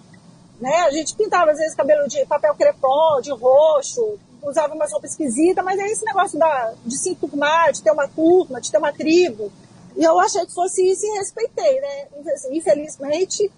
Né? 0.59 0.75
A 0.81 0.91
gente 0.91 1.15
pintava, 1.15 1.51
às 1.51 1.57
vezes, 1.57 1.75
cabelo 1.75 2.07
de 2.07 2.25
papel 2.25 2.53
crepom, 2.55 3.21
de 3.21 3.31
roxo, 3.31 4.19
usava 4.41 4.73
umas 4.73 4.91
roupas 4.91 5.11
esquisitas, 5.11 5.63
mas 5.63 5.79
é 5.79 5.87
esse 5.87 6.03
negócio 6.03 6.37
da, 6.37 6.73
de 6.85 6.97
se 6.97 7.11
enturmar, 7.11 7.71
de 7.71 7.81
ter 7.81 7.91
uma 7.91 8.07
turma, 8.07 8.59
de 8.59 8.71
ter 8.71 8.77
uma 8.77 8.91
tribo. 8.91 9.51
E 9.95 10.03
eu 10.03 10.19
achei 10.19 10.45
que 10.45 10.53
fosse 10.53 10.81
isso 10.89 11.05
e 11.05 11.17
respeitei, 11.17 11.79
né? 11.81 12.07
Infelizmente. 12.51 13.51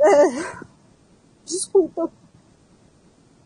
É... 0.00 0.70
Desculpa. 1.44 2.10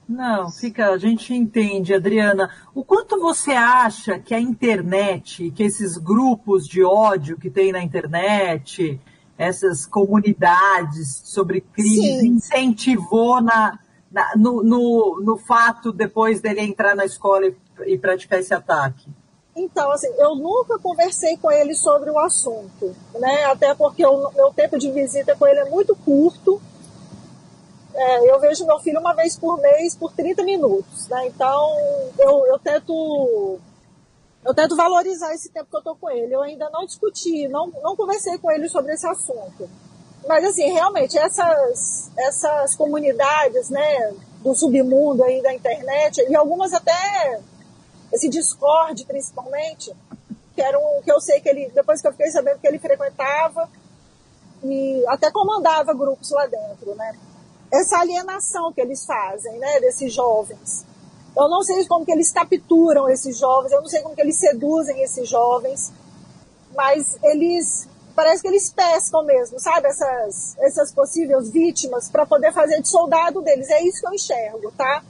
Não, 0.08 0.50
fica, 0.50 0.90
a 0.90 0.98
gente 0.98 1.32
entende, 1.32 1.94
Adriana. 1.94 2.50
O 2.74 2.84
quanto 2.84 3.18
você 3.18 3.52
acha 3.52 4.18
que 4.18 4.34
a 4.34 4.40
internet, 4.40 5.50
que 5.50 5.62
esses 5.62 5.96
grupos 5.96 6.66
de 6.66 6.84
ódio 6.84 7.38
que 7.38 7.48
tem 7.48 7.72
na 7.72 7.82
internet, 7.82 9.00
essas 9.38 9.86
comunidades 9.86 11.22
sobre 11.24 11.60
crimes, 11.62 12.20
Sim. 12.20 12.26
incentivou 12.26 13.40
na, 13.40 13.78
na 14.12 14.36
no, 14.36 14.62
no, 14.62 15.20
no, 15.22 15.38
fato 15.38 15.90
depois 15.90 16.40
dele 16.40 16.60
entrar 16.60 16.94
na 16.94 17.06
escola 17.06 17.46
e, 17.46 17.56
e 17.86 17.98
praticar 17.98 18.38
esse 18.38 18.52
ataque? 18.52 19.08
Então, 19.56 19.90
assim, 19.90 20.12
eu 20.18 20.34
nunca 20.34 20.78
conversei 20.78 21.36
com 21.36 21.50
ele 21.50 21.74
sobre 21.74 22.10
o 22.10 22.18
assunto, 22.18 22.94
né? 23.14 23.44
Até 23.44 23.74
porque 23.74 24.04
o 24.04 24.30
meu 24.32 24.52
tempo 24.52 24.78
de 24.78 24.90
visita 24.90 25.34
com 25.36 25.46
ele 25.46 25.60
é 25.60 25.70
muito 25.70 25.96
curto 25.96 26.60
é, 27.94 28.30
eu 28.30 28.40
vejo 28.40 28.66
meu 28.66 28.78
filho 28.80 29.00
uma 29.00 29.14
vez 29.14 29.36
por 29.36 29.60
mês 29.60 29.96
por 29.96 30.12
30 30.12 30.42
minutos, 30.42 31.08
né? 31.08 31.26
Então 31.26 31.70
eu, 32.18 32.46
eu 32.46 32.58
tento 32.58 33.60
eu 34.44 34.52
tento 34.52 34.76
valorizar 34.76 35.32
esse 35.32 35.48
tempo 35.48 35.70
que 35.70 35.76
eu 35.76 35.82
tô 35.82 35.96
com 35.96 36.10
ele. 36.10 36.34
Eu 36.34 36.42
ainda 36.42 36.68
não 36.70 36.84
discuti, 36.84 37.48
não, 37.48 37.68
não 37.82 37.96
conversei 37.96 38.36
com 38.36 38.50
ele 38.50 38.68
sobre 38.68 38.92
esse 38.92 39.06
assunto. 39.06 39.68
Mas 40.26 40.44
assim, 40.44 40.70
realmente, 40.70 41.16
essas, 41.16 42.10
essas 42.16 42.74
comunidades, 42.74 43.70
né, 43.70 44.12
do 44.42 44.54
submundo 44.54 45.24
aí 45.24 45.42
da 45.42 45.54
internet, 45.54 46.24
e 46.28 46.34
algumas 46.34 46.72
até, 46.74 47.40
esse 48.12 48.28
Discord 48.28 49.04
principalmente, 49.06 49.94
que 50.54 50.60
era 50.60 50.78
um, 50.78 51.00
que 51.02 51.10
eu 51.10 51.20
sei 51.20 51.40
que 51.40 51.48
ele, 51.48 51.70
depois 51.74 52.00
que 52.00 52.08
eu 52.08 52.12
fiquei 52.12 52.30
sabendo 52.30 52.58
que 52.58 52.66
ele 52.66 52.78
frequentava, 52.78 53.68
e 54.62 55.04
até 55.08 55.30
comandava 55.30 55.92
grupos 55.94 56.30
lá 56.30 56.46
dentro, 56.46 56.94
né? 56.94 57.14
Essa 57.74 57.98
alienação 57.98 58.72
que 58.72 58.80
eles 58.80 59.04
fazem, 59.04 59.58
né, 59.58 59.80
desses 59.80 60.12
jovens. 60.12 60.86
Eu 61.36 61.48
não 61.48 61.62
sei 61.62 61.84
como 61.86 62.04
que 62.04 62.12
eles 62.12 62.30
capturam 62.30 63.08
esses 63.08 63.36
jovens, 63.36 63.72
eu 63.72 63.80
não 63.80 63.88
sei 63.88 64.00
como 64.02 64.14
que 64.14 64.20
eles 64.20 64.36
seduzem 64.36 65.02
esses 65.02 65.28
jovens, 65.28 65.92
mas 66.76 67.18
eles 67.24 67.88
parece 68.14 68.42
que 68.42 68.48
eles 68.48 68.70
pescam 68.70 69.24
mesmo, 69.24 69.58
sabe? 69.58 69.88
Essas, 69.88 70.56
essas 70.60 70.92
possíveis 70.92 71.50
vítimas 71.50 72.08
para 72.08 72.24
poder 72.24 72.52
fazer 72.52 72.80
de 72.80 72.86
soldado 72.86 73.42
deles. 73.42 73.68
É 73.68 73.82
isso 73.82 74.00
que 74.00 74.06
eu 74.06 74.14
enxergo, 74.14 74.72
tá? 74.76 75.02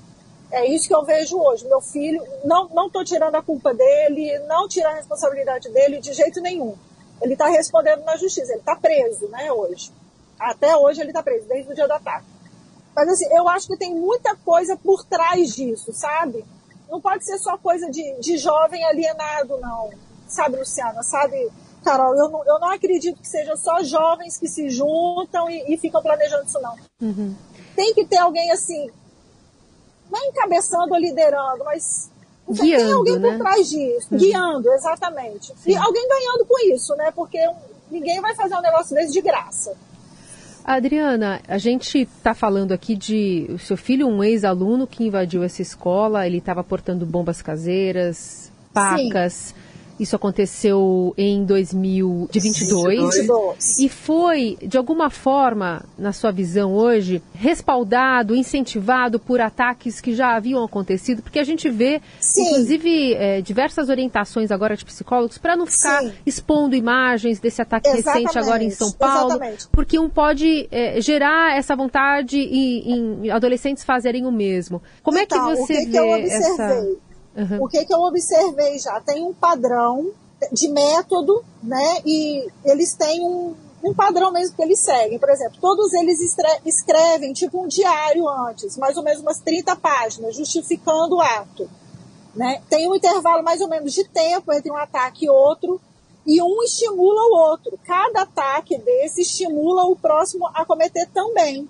É 0.50 0.66
isso 0.66 0.88
que 0.88 0.94
eu 0.94 1.04
vejo 1.04 1.38
hoje. 1.38 1.68
Meu 1.68 1.83
filho, 1.83 2.25
não 2.44 2.68
não 2.71 2.87
estou 2.87 3.04
tirando 3.04 3.35
a 3.35 3.42
culpa 3.42 3.75
dele, 3.75 4.38
não 4.47 4.66
tirando 4.66 4.92
a 4.92 4.97
responsabilidade 4.97 5.68
dele 5.68 6.00
de 6.00 6.14
jeito 6.14 6.40
nenhum. 6.40 6.75
Ele 7.21 7.35
está 7.35 7.49
respondendo 7.49 8.04
na 8.04 8.16
justiça, 8.16 8.52
ele 8.52 8.61
está 8.61 8.75
preso, 8.75 9.28
né, 9.28 9.52
hoje. 9.52 9.92
Até 10.38 10.75
hoje 10.75 11.02
ele 11.02 11.11
está 11.11 11.23
preso, 11.23 11.47
desde 11.47 11.71
o 11.71 11.75
dia 11.75 11.87
do 11.87 11.92
ataque. 11.92 12.34
Mas 12.95 13.09
assim, 13.09 13.27
eu 13.35 13.49
acho 13.49 13.67
que 13.67 13.77
tem 13.77 13.95
muita 13.95 14.37
coisa 14.37 14.77
por 14.77 15.05
trás 15.05 15.55
disso, 15.55 15.93
sabe? 15.93 16.45
Não 16.89 17.01
pode 17.01 17.25
ser 17.25 17.39
só 17.39 17.59
coisa 17.59 17.91
de, 17.91 18.21
de 18.21 18.37
jovem 18.39 18.85
alienado, 18.85 19.59
não. 19.59 19.91
Sabe, 20.29 20.57
Luciana? 20.57 21.03
Sabe, 21.03 21.51
Carol? 21.85 22.15
Eu 22.15 22.29
não, 22.31 22.45
eu 22.47 22.59
não 22.61 22.71
acredito 22.71 23.21
que 23.21 23.29
sejam 23.29 23.57
só 23.57 23.83
jovens 23.83 24.39
que 24.39 24.49
se 24.49 24.71
juntam 24.71 25.51
e, 25.51 25.75
e 25.75 25.77
ficam 25.77 26.01
planejando 26.01 26.45
isso, 26.45 26.61
não. 26.61 26.77
Uhum. 27.03 27.35
Tem 27.75 27.93
que 27.95 28.07
ter 28.07 28.19
alguém 28.19 28.51
assim, 28.53 28.89
não 30.11 30.21
é 30.21 30.27
encabeçando 30.29 30.95
ou 30.95 31.01
liderando, 31.01 31.65
mas 31.65 32.11
guiando, 32.49 32.85
tem 32.85 32.93
alguém 32.93 33.19
né? 33.19 33.31
por 33.31 33.39
trás 33.39 33.69
disso, 33.69 34.09
uhum. 34.13 34.19
guiando, 34.19 34.73
exatamente. 34.73 35.47
Sim. 35.57 35.73
E 35.73 35.77
alguém 35.77 36.09
ganhando 36.09 36.47
com 36.47 36.73
isso, 36.73 36.95
né? 36.95 37.11
Porque 37.11 37.39
ninguém 37.91 38.21
vai 38.21 38.35
fazer 38.35 38.57
um 38.57 38.63
negócio 38.63 38.95
desse 38.95 39.13
de 39.13 39.21
graça. 39.21 39.77
Adriana, 40.64 41.42
a 41.47 41.59
gente 41.59 42.00
está 42.00 42.33
falando 42.33 42.73
aqui 42.73 42.97
de 42.97 43.47
o 43.50 43.59
seu 43.59 43.76
filho, 43.76 44.09
um 44.09 44.25
ex-aluno 44.25 44.87
que 44.87 45.04
invadiu 45.04 45.42
essa 45.42 45.61
escola, 45.61 46.26
ele 46.26 46.38
estava 46.38 46.64
portando 46.64 47.04
bombas 47.04 47.42
caseiras, 47.42 48.50
pacas. 48.73 49.54
Sim. 49.54 49.63
Isso 49.99 50.17
aconteceu 50.17 51.15
em 51.17 51.45
2022 51.45 53.01
22. 53.01 53.79
e 53.79 53.89
foi, 53.89 54.59
de 54.61 54.77
alguma 54.77 55.09
forma, 55.09 55.85
na 55.97 56.13
sua 56.13 56.33
visão 56.33 56.75
hoje, 56.75 57.23
respaldado, 57.33 58.35
incentivado 58.35 59.21
por 59.21 59.41
ataques 59.41 60.01
que 60.01 60.15
já 60.15 60.35
haviam 60.37 60.65
acontecido, 60.65 61.23
porque 61.23 61.39
a 61.39 61.45
gente 61.45 61.71
vê, 61.71 62.01
Sim. 62.19 62.43
inclusive, 62.43 63.15
é, 63.15 63.41
diversas 63.41 63.89
orientações 63.89 64.51
agora 64.51 64.77
de 64.77 64.85
psicólogos 64.85 65.39
para 65.39 65.57
não 65.57 65.67
ficar 65.67 66.03
Sim. 66.03 66.13
expondo 66.27 66.75
imagens 66.75 67.39
desse 67.39 67.63
ataque 67.63 67.89
Exatamente. 67.89 68.27
recente 68.27 68.39
agora 68.39 68.65
em 68.65 68.71
São 68.71 68.91
Paulo, 68.93 69.31
Exatamente. 69.33 69.69
porque 69.71 69.99
um 69.99 70.09
pode 70.09 70.69
é, 70.71 71.01
gerar 71.01 71.57
essa 71.57 71.77
vontade 71.77 72.37
e, 72.37 72.91
em 72.91 73.31
adolescentes 73.31 73.85
fazerem 73.85 74.27
o 74.27 74.33
mesmo. 74.33 74.83
Como 75.03 75.19
então, 75.19 75.51
é 75.51 75.55
que 75.55 75.61
você 75.61 75.75
que 75.75 75.87
vê 75.87 76.23
que 76.23 76.31
essa 76.31 76.87
Uhum. 77.37 77.64
O 77.64 77.69
que, 77.69 77.85
que 77.85 77.93
eu 77.93 78.00
observei 78.00 78.79
já? 78.79 79.00
Tem 79.00 79.23
um 79.23 79.35
padrão 79.35 80.12
de 80.53 80.69
método, 80.69 81.45
né? 81.62 82.00
E 82.05 82.49
eles 82.64 82.95
têm 82.95 83.23
um, 83.26 83.55
um 83.83 83.95
padrão 83.95 84.33
mesmo 84.33 84.57
que 84.57 84.62
eles 84.62 84.81
seguem. 84.81 85.19
Por 85.19 85.29
exemplo, 85.29 85.59
todos 85.61 85.93
eles 85.95 86.19
escrevem 86.64 87.33
tipo 87.33 87.62
um 87.62 87.67
diário 87.67 88.29
antes, 88.29 88.76
mais 88.76 88.97
ou 88.97 89.03
menos 89.03 89.21
umas 89.21 89.38
30 89.41 89.76
páginas, 89.76 90.37
justificando 90.37 91.17
o 91.17 91.21
ato. 91.21 91.69
Né? 92.35 92.62
Tem 92.69 92.88
um 92.88 92.95
intervalo 92.95 93.43
mais 93.43 93.61
ou 93.61 93.69
menos 93.69 93.93
de 93.93 94.05
tempo 94.05 94.53
entre 94.53 94.71
um 94.71 94.76
ataque 94.76 95.26
e 95.26 95.31
outro, 95.31 95.81
e 96.26 96.41
um 96.41 96.62
estimula 96.62 97.21
o 97.21 97.50
outro. 97.50 97.79
Cada 97.85 98.23
ataque 98.23 98.79
desse 98.79 99.23
estimula 99.23 99.85
o 99.85 99.97
próximo 99.97 100.49
a 100.49 100.64
cometer 100.64 101.07
também. 101.12 101.69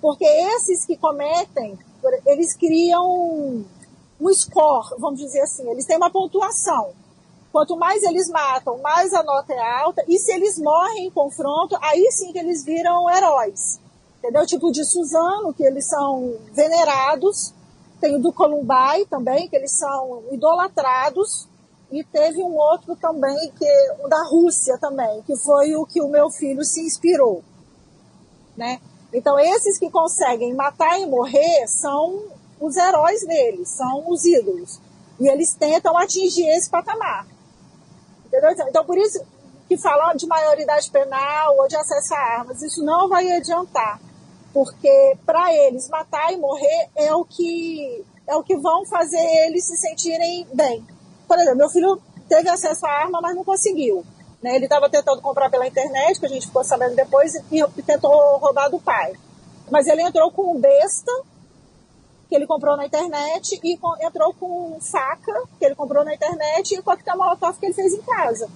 Porque 0.00 0.24
esses 0.24 0.84
que 0.84 0.96
cometem, 0.96 1.78
eles 2.26 2.54
criam 2.54 3.64
um 4.20 4.32
score, 4.32 4.94
vamos 4.98 5.18
dizer 5.18 5.40
assim, 5.40 5.68
eles 5.70 5.86
têm 5.86 5.96
uma 5.96 6.10
pontuação. 6.10 6.92
Quanto 7.52 7.76
mais 7.76 8.02
eles 8.02 8.28
matam, 8.28 8.78
mais 8.78 9.12
a 9.12 9.22
nota 9.22 9.52
é 9.52 9.80
alta, 9.82 10.04
e 10.06 10.18
se 10.18 10.30
eles 10.32 10.58
morrem 10.58 11.06
em 11.06 11.10
confronto, 11.10 11.76
aí 11.80 12.10
sim 12.12 12.32
que 12.32 12.38
eles 12.38 12.64
viram 12.64 13.10
heróis. 13.10 13.80
Entendeu? 14.18 14.46
Tipo 14.46 14.70
de 14.70 14.84
Suzano, 14.84 15.52
que 15.52 15.64
eles 15.64 15.88
são 15.88 16.36
venerados, 16.52 17.52
tem 18.00 18.14
o 18.14 18.20
do 18.20 18.32
Columbai 18.32 19.04
também, 19.06 19.48
que 19.48 19.56
eles 19.56 19.72
são 19.72 20.22
idolatrados, 20.30 21.48
e 21.90 22.04
teve 22.04 22.40
um 22.40 22.56
outro 22.56 22.94
também, 22.94 23.52
que 23.58 23.66
o 24.04 24.08
da 24.08 24.22
Rússia 24.24 24.78
também, 24.78 25.22
que 25.22 25.36
foi 25.36 25.74
o 25.74 25.84
que 25.84 26.00
o 26.00 26.08
meu 26.08 26.30
filho 26.30 26.64
se 26.64 26.80
inspirou. 26.80 27.42
Né? 28.56 28.80
Então, 29.12 29.38
esses 29.40 29.76
que 29.76 29.90
conseguem 29.90 30.54
matar 30.54 31.00
e 31.00 31.06
morrer 31.06 31.66
são 31.66 32.22
os 32.60 32.76
heróis 32.76 33.26
deles, 33.26 33.68
são 33.68 34.08
os 34.08 34.24
ídolos. 34.24 34.78
E 35.18 35.28
eles 35.28 35.54
tentam 35.54 35.96
atingir 35.96 36.46
esse 36.50 36.68
patamar. 36.68 37.26
Entendeu? 38.26 38.50
Então, 38.68 38.84
por 38.84 38.98
isso 38.98 39.20
que 39.68 39.76
falar 39.76 40.14
de 40.14 40.26
maioridade 40.26 40.90
penal 40.90 41.56
ou 41.56 41.68
de 41.68 41.76
acesso 41.76 42.14
a 42.14 42.18
armas, 42.38 42.62
isso 42.62 42.84
não 42.84 43.08
vai 43.08 43.30
adiantar. 43.32 44.00
Porque 44.52 45.16
para 45.24 45.52
eles 45.54 45.88
matar 45.88 46.32
e 46.32 46.36
morrer 46.36 46.88
é 46.96 47.14
o 47.14 47.24
que 47.24 48.04
é 48.26 48.36
o 48.36 48.42
que 48.42 48.56
vão 48.56 48.84
fazer 48.86 49.24
eles 49.46 49.64
se 49.64 49.76
sentirem 49.76 50.46
bem. 50.52 50.84
Por 51.26 51.36
exemplo, 51.38 51.58
meu 51.58 51.68
filho 51.68 52.00
teve 52.28 52.48
acesso 52.48 52.86
à 52.86 52.90
arma, 52.90 53.20
mas 53.20 53.34
não 53.34 53.44
conseguiu. 53.44 54.04
Né? 54.42 54.54
Ele 54.56 54.64
estava 54.64 54.88
tentando 54.88 55.20
comprar 55.20 55.50
pela 55.50 55.66
internet, 55.66 56.18
que 56.18 56.26
a 56.26 56.28
gente 56.28 56.46
ficou 56.46 56.64
sabendo 56.64 56.94
depois, 56.94 57.34
e 57.34 57.82
tentou 57.82 58.38
roubar 58.38 58.68
do 58.68 58.80
pai. 58.80 59.12
Mas 59.70 59.86
ele 59.86 60.02
entrou 60.02 60.30
com 60.30 60.56
um 60.56 60.60
besta 60.60 61.12
que 62.30 62.36
ele 62.36 62.46
comprou 62.46 62.76
na 62.76 62.86
internet 62.86 63.60
e 63.60 63.78
entrou 64.06 64.32
com 64.32 64.78
faca 64.80 65.42
que 65.58 65.64
ele 65.64 65.74
comprou 65.74 66.04
na 66.04 66.14
internet 66.14 66.76
e 66.76 66.80
coquetel 66.80 67.16
molotov 67.16 67.58
que 67.58 67.66
ele 67.66 67.74
fez 67.74 67.92
em 67.92 68.00
casa. 68.02 68.48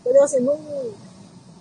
Entendeu? 0.00 0.24
Assim, 0.24 0.40
não, 0.40 0.58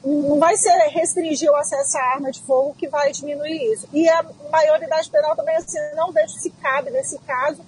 não 0.03 0.39
vai 0.39 0.58
ser 0.58 0.72
restringir 0.89 1.51
o 1.51 1.55
acesso 1.55 2.00
à 2.00 2.01
arma 2.15 2.32
de 2.32 2.41
fogo 2.41 2.75
que 2.75 2.88
vai 2.88 3.12
diminuir 3.12 3.74
isso. 3.74 3.88
E 3.93 4.10
a 4.10 4.25
maioridade 4.51 5.08
penal 5.12 5.36
também, 5.36 5.55
assim, 5.55 5.77
não 5.96 6.12
vejo 6.12 6.34
se 6.34 6.50
cabe 6.50 6.89
nesse 6.89 7.20
caso, 7.20 7.62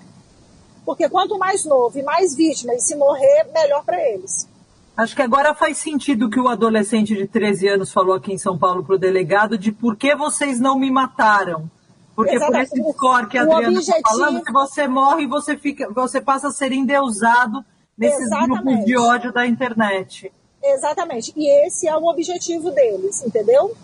porque 0.84 1.08
quanto 1.08 1.38
mais 1.38 1.64
novo 1.66 2.00
e 2.00 2.04
mais 2.04 2.36
vítima 2.36 2.74
e 2.74 2.80
se 2.80 2.96
morrer, 2.96 3.46
melhor 3.54 3.86
para 3.86 4.02
eles. 4.10 4.50
Acho 4.98 5.16
que 5.16 5.22
agora 5.22 5.54
faz 5.54 5.78
sentido 5.78 6.26
o 6.26 6.30
que 6.32 6.40
o 6.40 6.48
adolescente 6.48 7.14
de 7.14 7.28
13 7.28 7.68
anos 7.68 7.92
falou 7.92 8.16
aqui 8.16 8.34
em 8.34 8.40
São 8.40 8.58
Paulo 8.58 8.84
para 8.84 8.96
o 8.96 9.00
delegado 9.00 9.56
de 9.56 9.72
por 9.72 9.96
que 9.96 10.16
vocês 10.16 10.60
não 10.60 10.80
me 10.80 10.90
mataram. 10.90 11.70
Porque 12.16 12.36
Exatamente. 12.36 12.70
por 12.70 12.80
esse 12.80 12.94
score 12.94 13.28
que 13.28 13.38
a 13.38 13.42
Adriana 13.44 13.80
está 13.80 14.00
falando, 14.04 14.42
você 14.52 14.88
morre, 14.88 15.28
você, 15.28 15.58
fica, 15.58 15.92
você 15.92 16.22
passa 16.22 16.48
a 16.48 16.52
ser 16.52 16.72
endeusado 16.72 17.64
nesses 17.98 18.22
Exatamente. 18.22 18.64
grupos 18.64 18.86
de 18.86 18.98
ódio 18.98 19.34
da 19.34 19.46
internet. 19.46 20.32
Exatamente. 20.64 21.34
E 21.36 21.68
esse 21.68 21.88
é 21.88 21.96
o 21.96 22.06
objetivo 22.06 22.72
deles, 22.72 23.22
entendeu? 23.22 23.76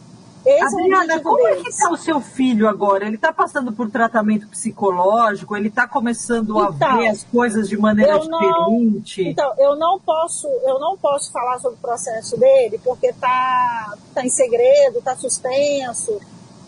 Esse 0.43 0.63
Adriana, 0.63 1.13
é 1.13 1.17
o 1.17 1.21
como 1.21 1.37
deles. 1.37 1.59
é 1.59 1.61
que 1.61 1.69
está 1.69 1.91
o 1.91 1.97
seu 1.97 2.19
filho 2.19 2.67
agora? 2.67 3.05
Ele 3.05 3.15
está 3.15 3.31
passando 3.31 3.71
por 3.71 3.91
tratamento 3.91 4.47
psicológico? 4.47 5.55
Ele 5.55 5.67
está 5.67 5.87
começando 5.87 6.57
a 6.57 6.71
então, 6.73 6.97
ver 6.97 7.09
as 7.09 7.23
coisas 7.25 7.69
de 7.69 7.77
maneira 7.77 8.13
eu 8.13 8.25
não, 8.25 8.39
diferente? 8.39 9.29
Então, 9.29 9.53
eu 9.59 9.75
não 9.75 9.99
posso, 9.99 10.47
eu 10.47 10.79
não 10.79 10.97
posso 10.97 11.31
falar 11.31 11.59
sobre 11.59 11.77
o 11.77 11.81
processo 11.81 12.39
dele, 12.39 12.79
porque 12.83 13.07
está 13.07 13.93
tá 14.15 14.25
em 14.25 14.29
segredo, 14.29 14.97
está 14.97 15.15
suspenso 15.15 16.19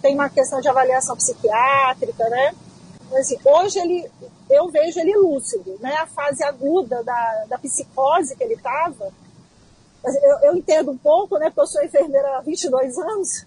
tem 0.03 0.15
uma 0.15 0.29
questão 0.29 0.59
de 0.59 0.67
avaliação 0.67 1.15
psiquiátrica, 1.15 2.27
né? 2.29 2.53
Assim, 3.17 3.39
hoje 3.45 3.79
ele, 3.79 4.11
eu 4.49 4.69
vejo 4.69 4.99
ele 4.99 5.15
lúcido, 5.15 5.77
né? 5.79 5.95
A 5.95 6.05
fase 6.05 6.43
aguda 6.43 7.01
da, 7.03 7.45
da 7.47 7.57
psicose 7.57 8.35
que 8.35 8.43
ele 8.43 8.55
estava, 8.55 9.11
eu, 10.03 10.49
eu, 10.49 10.57
entendo 10.57 10.91
um 10.91 10.97
pouco, 10.97 11.37
né? 11.37 11.45
Porque 11.45 11.61
eu 11.61 11.67
sou 11.67 11.81
enfermeira 11.81 12.37
há 12.37 12.41
22 12.41 12.97
anos, 12.97 13.45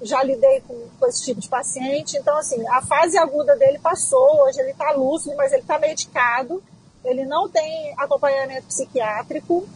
já 0.00 0.22
lidei 0.22 0.62
com, 0.62 0.88
com 0.98 1.06
esse 1.06 1.22
tipo 1.22 1.38
de 1.38 1.48
paciente, 1.50 2.16
então 2.16 2.34
assim, 2.38 2.66
a 2.68 2.80
fase 2.80 3.18
aguda 3.18 3.54
dele 3.56 3.78
passou, 3.78 4.42
hoje 4.44 4.60
ele 4.60 4.70
está 4.70 4.92
lúcido, 4.92 5.36
mas 5.36 5.52
ele 5.52 5.60
está 5.60 5.78
medicado, 5.78 6.62
ele 7.04 7.26
não 7.26 7.46
tem 7.46 7.92
acompanhamento 7.98 8.68
psiquiátrico. 8.68 9.68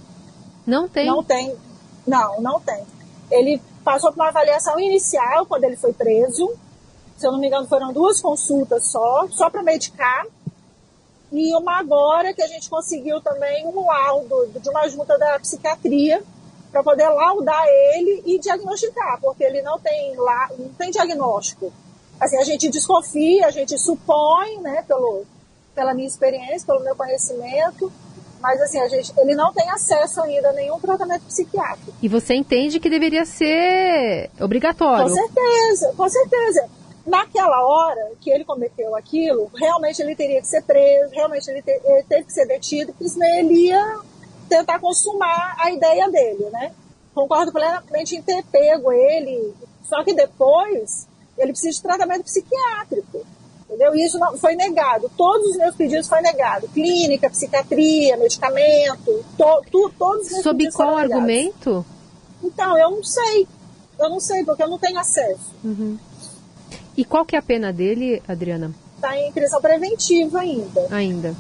Não 0.67 0.89
tem? 0.89 1.07
Não 1.07 1.23
tem, 1.23 1.55
não, 2.07 2.41
não 2.41 2.59
tem. 2.61 2.87
Ele 3.31 3.61
passou 3.85 4.13
por 4.13 4.21
uma 4.21 4.29
avaliação 4.29 4.79
inicial 4.79 5.47
quando 5.47 5.65
ele 5.65 5.77
foi 5.77 5.93
preso. 5.93 6.55
Se 7.17 7.27
eu 7.27 7.33
não 7.33 7.41
me 7.41 7.49
engano, 7.49 7.67
foram 7.67 7.93
duas 7.93 8.21
consultas 8.21 8.85
só, 8.85 9.27
só 9.31 9.51
para 9.51 9.63
medicar. 9.63 10.27
e 11.31 11.55
uma 11.57 11.79
agora 11.79 12.33
que 12.33 12.43
a 12.43 12.47
gente 12.47 12.71
conseguiu 12.71 13.21
também 13.21 13.67
um 13.67 13.87
laudo 13.87 14.49
de 14.61 14.69
uma 14.71 14.89
junta 14.89 15.19
da 15.19 15.39
psiquiatria 15.39 16.23
para 16.71 16.83
poder 16.83 17.09
laudar 17.09 17.65
ele 17.67 18.23
e 18.27 18.39
diagnosticar, 18.39 19.21
porque 19.21 19.45
ele 19.45 19.63
não 19.63 19.79
tem 19.79 20.17
lá, 20.17 20.49
não 20.59 20.69
tem 20.71 20.91
diagnóstico. 20.91 21.73
Assim, 22.21 22.37
a 22.37 22.45
gente 22.45 22.69
desconfia, 22.69 23.47
a 23.47 23.51
gente 23.51 23.79
supõe, 23.79 24.59
né, 24.61 24.83
pelo, 24.87 25.25
pela 25.75 25.95
minha 25.95 26.09
experiência, 26.09 26.67
pelo 26.67 26.81
meu 26.81 26.97
conhecimento, 26.97 27.93
mas 28.41 28.61
assim, 28.61 28.79
a 28.79 28.89
gente, 28.89 29.13
ele 29.19 29.35
não 29.35 29.53
tem 29.53 29.69
acesso 29.71 30.21
ainda 30.21 30.51
a 30.51 30.53
nenhum 30.53 30.79
tratamento 30.79 31.23
psiquiátrico. 31.23 31.93
E 32.01 32.09
você 32.09 32.35
entende 32.35 32.79
que 32.79 32.89
deveria 32.89 33.25
ser 33.25 34.31
obrigatório? 34.41 35.09
Com 35.09 35.15
certeza, 35.15 35.93
com 35.97 36.09
certeza. 36.09 36.69
Naquela 37.07 37.67
hora 37.67 38.13
que 38.21 38.31
ele 38.31 38.45
cometeu 38.45 38.95
aquilo, 38.95 39.51
realmente 39.55 40.01
ele 40.01 40.15
teria 40.15 40.41
que 40.41 40.47
ser 40.47 40.63
preso, 40.63 41.11
realmente 41.13 41.51
ele, 41.51 41.63
te, 41.63 41.71
ele 41.71 42.03
teve 42.05 42.25
que 42.25 42.33
ser 42.33 42.47
detido, 42.47 42.93
porque 42.93 43.09
senão 43.09 43.27
ele 43.27 43.69
ia 43.69 44.01
tentar 44.49 44.79
consumar 44.79 45.57
a 45.59 45.71
ideia 45.71 46.09
dele, 46.11 46.49
né? 46.51 46.73
Concordo 47.15 47.51
plenamente 47.51 48.15
em 48.15 48.23
ter 48.23 48.45
pego 48.45 48.93
ele, 48.93 49.55
só 49.83 50.05
que 50.05 50.15
depois 50.15 51.09
ele 51.37 51.53
precisa 51.53 51.77
de 51.77 51.83
tratamento 51.83 52.25
psiquiátrico. 52.25 53.18
Entendeu? 53.79 53.95
E 53.95 54.05
isso 54.05 54.19
não, 54.19 54.37
foi 54.37 54.57
negado. 54.57 55.09
Todos 55.17 55.53
os 55.53 55.57
meus 55.57 55.77
pedidos 55.77 56.09
foi 56.09 56.21
negado. 56.21 56.67
Clínica, 56.75 57.31
psiquiatria, 57.31 58.17
medicamento, 58.17 59.25
to, 59.37 59.63
to, 59.71 59.93
todos 59.97 60.27
os 60.27 60.33
meus 60.33 60.43
Sob 60.43 60.59
pedidos 60.59 60.75
qual 60.75 60.99
argumento? 60.99 61.87
Então, 62.43 62.77
eu 62.77 62.91
não 62.91 63.05
sei. 63.05 63.47
Eu 63.97 64.11
não 64.11 64.19
sei, 64.19 64.45
porque 64.45 64.65
eu 64.65 64.69
não 64.69 64.79
tenho 64.79 64.99
acesso. 64.99 65.55
Uhum. 65.63 65.97
E 66.97 67.05
qual 67.05 67.25
que 67.25 67.37
é 67.37 67.39
a 67.39 67.43
pena 67.43 67.73
dele, 67.73 68.21
Adriana? 68.27 68.75
Está 68.97 69.17
em 69.17 69.31
prisão 69.31 69.61
preventiva 69.61 70.41
ainda. 70.41 70.87
Ainda. 70.91 71.37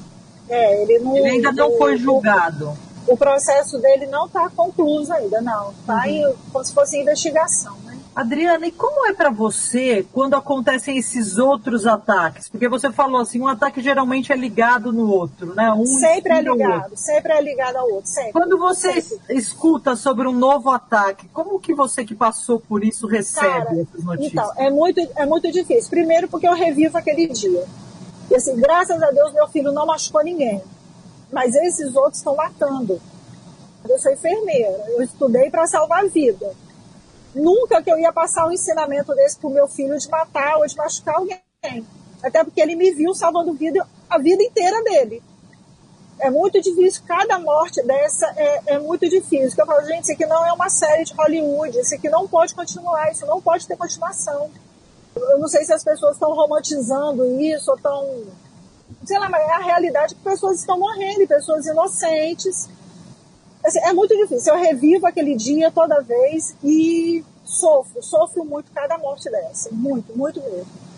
É, 0.49 0.83
ele 0.83 1.00
não. 1.00 1.16
Ele 1.16 1.28
ainda 1.28 1.50
não 1.50 1.76
foi 1.76 1.97
julgado. 1.97 2.73
O, 3.04 3.14
o 3.14 3.16
processo 3.16 3.78
dele 3.78 4.07
não 4.07 4.26
está 4.26 4.49
concluído 4.50 5.12
ainda, 5.12 5.40
não. 5.40 5.73
Está 5.73 6.04
uhum. 6.07 6.35
como 6.52 6.64
se 6.64 6.73
fosse 6.73 7.00
investigação. 7.00 7.76
Adriana, 8.18 8.66
e 8.66 8.72
como 8.72 9.06
é 9.06 9.14
para 9.14 9.30
você 9.30 10.04
quando 10.12 10.34
acontecem 10.34 10.98
esses 10.98 11.38
outros 11.38 11.87
ataques? 11.87 12.48
Porque 12.48 12.68
você 12.68 12.90
falou 12.90 13.20
assim, 13.20 13.40
um 13.40 13.46
ataque 13.46 13.80
geralmente 13.80 14.32
é 14.32 14.37
ligado 14.37 14.92
no 14.92 15.08
outro, 15.08 15.54
né? 15.54 15.70
Um 15.70 15.87
sempre 15.87 16.32
é 16.32 16.42
ligado, 16.42 16.96
sempre 16.96 17.32
é 17.32 17.40
ligado 17.40 17.76
ao 17.76 17.88
outro, 17.88 18.10
sempre. 18.10 18.32
Quando 18.32 18.58
você 18.58 19.00
sempre. 19.00 19.37
escuta 19.37 19.94
sobre 19.94 20.26
um 20.26 20.32
novo 20.32 20.68
ataque, 20.68 21.28
como 21.28 21.60
que 21.60 21.72
você 21.72 22.04
que 22.04 22.12
passou 22.12 22.58
por 22.58 22.82
isso 22.82 23.06
recebe 23.06 23.46
Cara, 23.46 23.80
essas 23.82 24.04
notícias? 24.04 24.32
Então, 24.32 24.52
é 24.56 24.68
muito, 24.68 25.00
é 25.14 25.25
muito 25.25 25.52
difícil. 25.52 25.88
Primeiro 25.88 26.26
porque 26.26 26.48
eu 26.48 26.54
revivo 26.54 26.98
aquele 26.98 27.28
dia. 27.28 27.64
E 28.28 28.34
assim, 28.34 28.56
graças 28.56 29.00
a 29.00 29.12
Deus 29.12 29.32
meu 29.32 29.46
filho 29.46 29.70
não 29.70 29.87
machucou 29.87 30.25
ninguém. 30.25 30.60
Mas 31.32 31.54
esses 31.54 31.94
outros 31.94 32.16
estão 32.16 32.34
matando. 32.34 33.00
Eu 33.88 33.96
sou 34.00 34.10
enfermeira, 34.12 34.87
eu 34.88 35.02
estudei 35.02 35.50
para 35.50 35.68
salvar 35.68 36.04
a 36.04 36.08
vida 36.08 36.52
Nunca 37.35 37.82
que 37.82 37.90
eu 37.90 37.99
ia 37.99 38.12
passar 38.12 38.47
um 38.47 38.52
ensinamento 38.52 39.14
desse 39.14 39.38
pro 39.38 39.50
meu 39.50 39.68
filho 39.68 39.99
de 39.99 40.08
matar 40.08 40.56
ou 40.56 40.66
de 40.66 40.76
machucar 40.76 41.16
alguém. 41.16 41.87
Até 42.23 42.42
porque 42.42 42.61
ele 42.61 42.75
me 42.75 42.90
viu 42.90 43.14
salvando 43.14 43.52
vida 43.52 43.87
a 44.08 44.18
vida 44.18 44.42
inteira 44.42 44.82
dele. 44.82 45.23
É 46.20 46.30
muito 46.30 46.61
difícil, 46.61 47.02
cada 47.06 47.38
morte 47.38 47.80
dessa 47.85 48.26
é, 48.37 48.75
é 48.75 48.78
muito 48.78 49.08
difícil. 49.08 49.54
Eu 49.56 49.66
falo, 49.66 49.85
gente, 49.87 50.04
isso 50.04 50.12
aqui 50.12 50.26
não 50.26 50.44
é 50.44 50.52
uma 50.52 50.68
série 50.68 51.04
de 51.04 51.14
Hollywood, 51.14 51.78
isso 51.78 51.94
aqui 51.94 52.08
não 52.08 52.26
pode 52.26 52.54
continuar, 52.54 53.12
isso 53.12 53.25
não 53.25 53.40
pode 53.40 53.68
ter 53.68 53.76
continuação. 53.76 54.50
Eu 55.14 55.38
não 55.38 55.47
sei 55.47 55.64
se 55.64 55.73
as 55.73 55.85
pessoas 55.85 56.14
estão 56.14 56.35
romantizando 56.35 57.25
isso 57.40 57.70
ou 57.70 57.76
estão. 57.76 58.25
Sei 59.04 59.18
lá, 59.18 59.28
mas 59.28 59.42
é 59.42 59.52
a 59.52 59.58
realidade 59.58 60.14
que 60.14 60.20
pessoas 60.23 60.58
estão 60.58 60.78
morrendo, 60.78 61.26
pessoas 61.28 61.66
inocentes 61.66 62.68
Assim, 63.64 63.80
é 63.80 63.92
muito 63.92 64.16
difícil. 64.16 64.54
Eu 64.54 64.60
revivo 64.60 65.06
aquele 65.06 65.34
dia 65.34 65.70
toda 65.70 66.00
vez 66.00 66.54
e 66.62 67.24
sofro, 67.44 68.02
sofro 68.02 68.44
muito 68.44 68.70
cada 68.72 68.98
morte 68.98 69.30
dessa. 69.30 69.70
Muito, 69.72 70.16
muito 70.16 70.40
mesmo. 70.40 70.88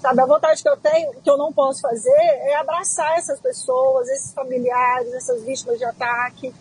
Sabe, 0.00 0.20
a 0.20 0.26
vontade 0.26 0.62
que 0.62 0.68
eu 0.68 0.76
tenho, 0.76 1.12
que 1.12 1.28
eu 1.28 1.36
não 1.36 1.52
posso 1.52 1.80
fazer, 1.80 2.10
é 2.12 2.54
abraçar 2.54 3.18
essas 3.18 3.40
pessoas, 3.40 4.08
esses 4.08 4.32
familiares, 4.32 5.12
essas 5.12 5.42
vítimas 5.42 5.76
de 5.76 5.84
ataque, 5.84 6.54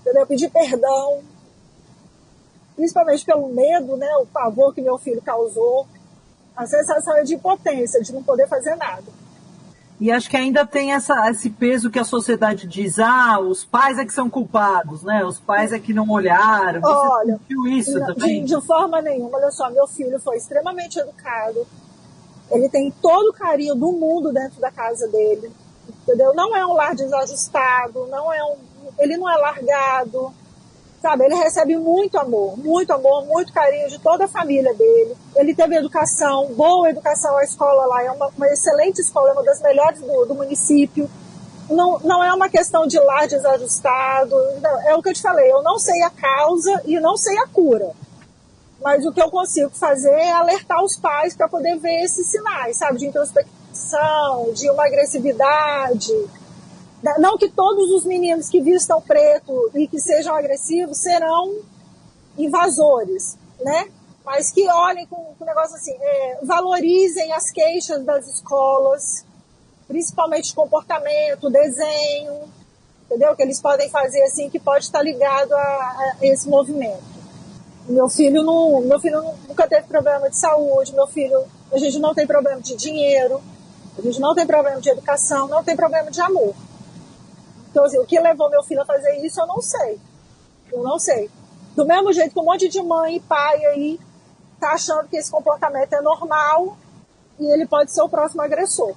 entendeu? 0.00 0.26
Pedir 0.26 0.50
perdão, 0.50 1.22
principalmente 2.74 3.24
pelo 3.24 3.48
medo, 3.48 3.96
né, 3.96 4.08
o 4.16 4.26
pavor 4.26 4.74
que 4.74 4.80
meu 4.80 4.98
filho 4.98 5.22
causou, 5.22 5.86
a 6.56 6.66
sensação 6.66 7.16
é 7.16 7.22
de 7.22 7.36
impotência, 7.36 8.02
de 8.02 8.12
não 8.12 8.24
poder 8.24 8.48
fazer 8.48 8.74
nada. 8.74 9.17
E 10.00 10.12
acho 10.12 10.30
que 10.30 10.36
ainda 10.36 10.64
tem 10.64 10.92
essa, 10.92 11.28
esse 11.28 11.50
peso 11.50 11.90
que 11.90 11.98
a 11.98 12.04
sociedade 12.04 12.68
diz, 12.68 13.00
ah, 13.00 13.40
os 13.40 13.64
pais 13.64 13.98
é 13.98 14.04
que 14.04 14.12
são 14.12 14.30
culpados, 14.30 15.02
né? 15.02 15.24
Os 15.24 15.40
pais 15.40 15.72
é 15.72 15.78
que 15.78 15.92
não 15.92 16.08
olharam. 16.08 16.80
Você 16.80 17.08
Olha, 17.08 17.38
sentiu 17.38 17.66
isso 17.66 17.98
não, 17.98 18.06
também? 18.06 18.44
De, 18.44 18.54
de, 18.54 18.60
forma 18.64 19.02
nenhuma. 19.02 19.38
Olha 19.38 19.50
só, 19.50 19.68
meu 19.70 19.88
filho 19.88 20.20
foi 20.20 20.36
extremamente 20.36 21.00
educado. 21.00 21.66
Ele 22.50 22.68
tem 22.68 22.92
todo 23.02 23.30
o 23.30 23.32
carinho 23.32 23.74
do 23.74 23.90
mundo 23.90 24.32
dentro 24.32 24.60
da 24.60 24.70
casa 24.70 25.08
dele. 25.08 25.50
Entendeu? 26.02 26.32
Não 26.32 26.54
é 26.54 26.64
um 26.64 26.74
lar 26.74 26.94
desajustado, 26.94 28.06
não 28.06 28.32
é 28.32 28.42
um, 28.44 28.56
ele 28.98 29.16
não 29.16 29.28
é 29.28 29.36
largado 29.36 30.32
Sabe, 31.00 31.24
ele 31.24 31.36
recebe 31.36 31.76
muito 31.76 32.18
amor, 32.18 32.58
muito 32.58 32.92
amor, 32.92 33.24
muito 33.24 33.52
carinho 33.52 33.88
de 33.88 34.00
toda 34.00 34.24
a 34.24 34.28
família 34.28 34.74
dele. 34.74 35.16
Ele 35.36 35.54
teve 35.54 35.76
educação, 35.76 36.52
boa 36.54 36.90
educação, 36.90 37.36
a 37.36 37.44
escola 37.44 37.86
lá 37.86 38.02
é 38.02 38.10
uma, 38.10 38.26
uma 38.36 38.48
excelente 38.48 39.00
escola, 39.00 39.30
é 39.30 39.32
uma 39.32 39.44
das 39.44 39.62
melhores 39.62 40.00
do, 40.00 40.26
do 40.26 40.34
município. 40.34 41.08
Não, 41.70 42.00
não 42.00 42.24
é 42.24 42.32
uma 42.34 42.48
questão 42.48 42.84
de 42.84 42.98
lar 42.98 43.28
desajustado, 43.28 44.34
não, 44.60 44.88
é 44.88 44.94
o 44.96 45.02
que 45.02 45.10
eu 45.10 45.14
te 45.14 45.22
falei, 45.22 45.52
eu 45.52 45.62
não 45.62 45.78
sei 45.78 46.02
a 46.02 46.10
causa 46.10 46.82
e 46.84 46.98
não 46.98 47.16
sei 47.16 47.38
a 47.38 47.46
cura. 47.46 47.92
Mas 48.82 49.04
o 49.04 49.12
que 49.12 49.22
eu 49.22 49.30
consigo 49.30 49.70
fazer 49.70 50.10
é 50.10 50.32
alertar 50.32 50.82
os 50.82 50.96
pais 50.96 51.36
para 51.36 51.48
poder 51.48 51.78
ver 51.78 52.02
esses 52.02 52.26
sinais, 52.26 52.76
sabe, 52.76 52.98
de 52.98 53.06
introspecção, 53.06 54.52
de 54.52 54.68
uma 54.70 54.86
agressividade, 54.86 56.12
não 57.18 57.38
que 57.38 57.48
todos 57.48 57.90
os 57.90 58.04
meninos 58.04 58.48
que 58.48 58.60
vistam 58.60 59.00
preto 59.00 59.70
e 59.74 59.86
que 59.86 60.00
sejam 60.00 60.34
agressivos 60.34 60.98
serão 60.98 61.60
invasores, 62.36 63.36
né? 63.60 63.88
Mas 64.24 64.50
que 64.50 64.68
olhem 64.68 65.06
com, 65.06 65.34
com 65.38 65.44
negócio 65.44 65.76
assim, 65.76 65.96
é, 66.00 66.38
valorizem 66.42 67.32
as 67.32 67.50
queixas 67.50 68.04
das 68.04 68.26
escolas, 68.28 69.24
principalmente 69.86 70.54
comportamento, 70.54 71.48
desenho, 71.50 72.42
entendeu? 73.06 73.34
Que 73.34 73.42
eles 73.42 73.60
podem 73.60 73.88
fazer 73.88 74.22
assim, 74.24 74.50
que 74.50 74.58
pode 74.58 74.84
estar 74.84 75.02
ligado 75.02 75.52
a, 75.52 75.58
a 75.58 76.16
esse 76.22 76.48
movimento. 76.48 77.18
Meu 77.88 78.08
filho 78.08 78.42
não, 78.42 78.82
meu 78.82 79.00
filho 79.00 79.22
nunca 79.48 79.66
teve 79.66 79.86
problema 79.86 80.28
de 80.28 80.36
saúde, 80.36 80.94
meu 80.94 81.06
filho, 81.06 81.42
a 81.72 81.78
gente 81.78 81.98
não 81.98 82.14
tem 82.14 82.26
problema 82.26 82.60
de 82.60 82.76
dinheiro, 82.76 83.40
a 83.96 84.02
gente 84.02 84.20
não 84.20 84.34
tem 84.34 84.46
problema 84.46 84.80
de 84.80 84.90
educação, 84.90 85.48
não 85.48 85.64
tem 85.64 85.74
problema 85.74 86.10
de 86.10 86.20
amor. 86.20 86.54
Então, 87.78 87.86
assim, 87.86 87.98
o 88.00 88.04
que 88.04 88.18
levou 88.18 88.50
meu 88.50 88.60
filho 88.64 88.82
a 88.82 88.84
fazer 88.84 89.24
isso, 89.24 89.40
eu 89.40 89.46
não 89.46 89.62
sei. 89.62 90.00
Eu 90.72 90.82
não 90.82 90.98
sei. 90.98 91.30
Do 91.76 91.86
mesmo 91.86 92.12
jeito 92.12 92.32
que 92.32 92.40
um 92.40 92.44
monte 92.44 92.68
de 92.68 92.82
mãe 92.82 93.18
e 93.18 93.20
pai 93.20 93.64
aí 93.66 94.00
tá 94.58 94.72
achando 94.72 95.06
que 95.06 95.16
esse 95.16 95.30
comportamento 95.30 95.92
é 95.92 96.00
normal 96.00 96.76
e 97.38 97.46
ele 97.46 97.68
pode 97.68 97.92
ser 97.92 98.02
o 98.02 98.08
próximo 98.08 98.42
agressor. 98.42 98.96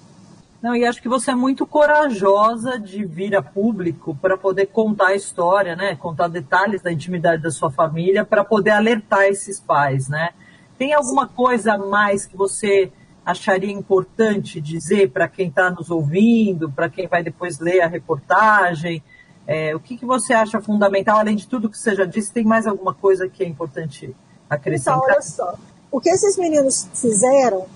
Não, 0.64 0.76
e 0.76 0.84
acho 0.84 1.00
que 1.00 1.08
você 1.08 1.30
é 1.30 1.36
muito 1.36 1.64
corajosa 1.68 2.80
de 2.80 3.06
vir 3.06 3.36
a 3.36 3.42
público 3.44 4.18
para 4.20 4.36
poder 4.36 4.66
contar 4.66 5.10
a 5.10 5.16
história, 5.16 5.76
né? 5.76 5.96
Contar 5.96 6.28
detalhes 6.28 6.82
da 6.82 6.92
intimidade 6.92 7.44
da 7.44 7.52
sua 7.52 7.70
família 7.70 8.26
para 8.26 8.44
poder 8.44 8.72
alertar 8.72 9.26
esses 9.26 9.60
pais, 9.60 10.10
né? 10.10 10.32
Tem 10.76 10.92
alguma 10.92 11.28
coisa 11.28 11.74
a 11.74 11.78
mais 11.78 12.26
que 12.26 12.36
você 12.36 12.92
acharia 13.26 13.72
importante 13.72 14.60
dizer 14.60 15.12
para 15.12 15.28
quem 15.28 15.48
está 15.48 15.70
nos 15.70 15.90
ouvindo, 15.92 16.72
para 16.72 16.90
quem 16.90 17.08
vai 17.08 17.24
depois 17.24 17.60
ler 17.60 17.82
a 17.82 17.88
reportagem? 17.88 19.04
É, 19.48 19.76
o 19.76 19.80
que, 19.80 19.98
que 19.98 20.06
você 20.06 20.34
acha 20.34 20.62
fundamental, 20.62 21.20
além 21.20 21.36
de 21.36 21.48
tudo 21.48 21.70
que 21.70 21.78
você 21.78 21.96
já 21.96 22.06
disse, 22.06 22.32
tem 22.32 22.44
mais 22.44 22.66
alguma 22.66 22.94
coisa 22.94 23.28
que 23.28 23.44
é 23.44 23.48
importante 23.48 24.16
acrescentar? 24.50 24.98
Então, 24.98 25.10
olha 25.10 25.22
só. 25.22 25.56
O 25.92 26.00
que 26.00 26.10
esses 26.10 26.38
meninos 26.38 26.88
fizeram 26.94 27.68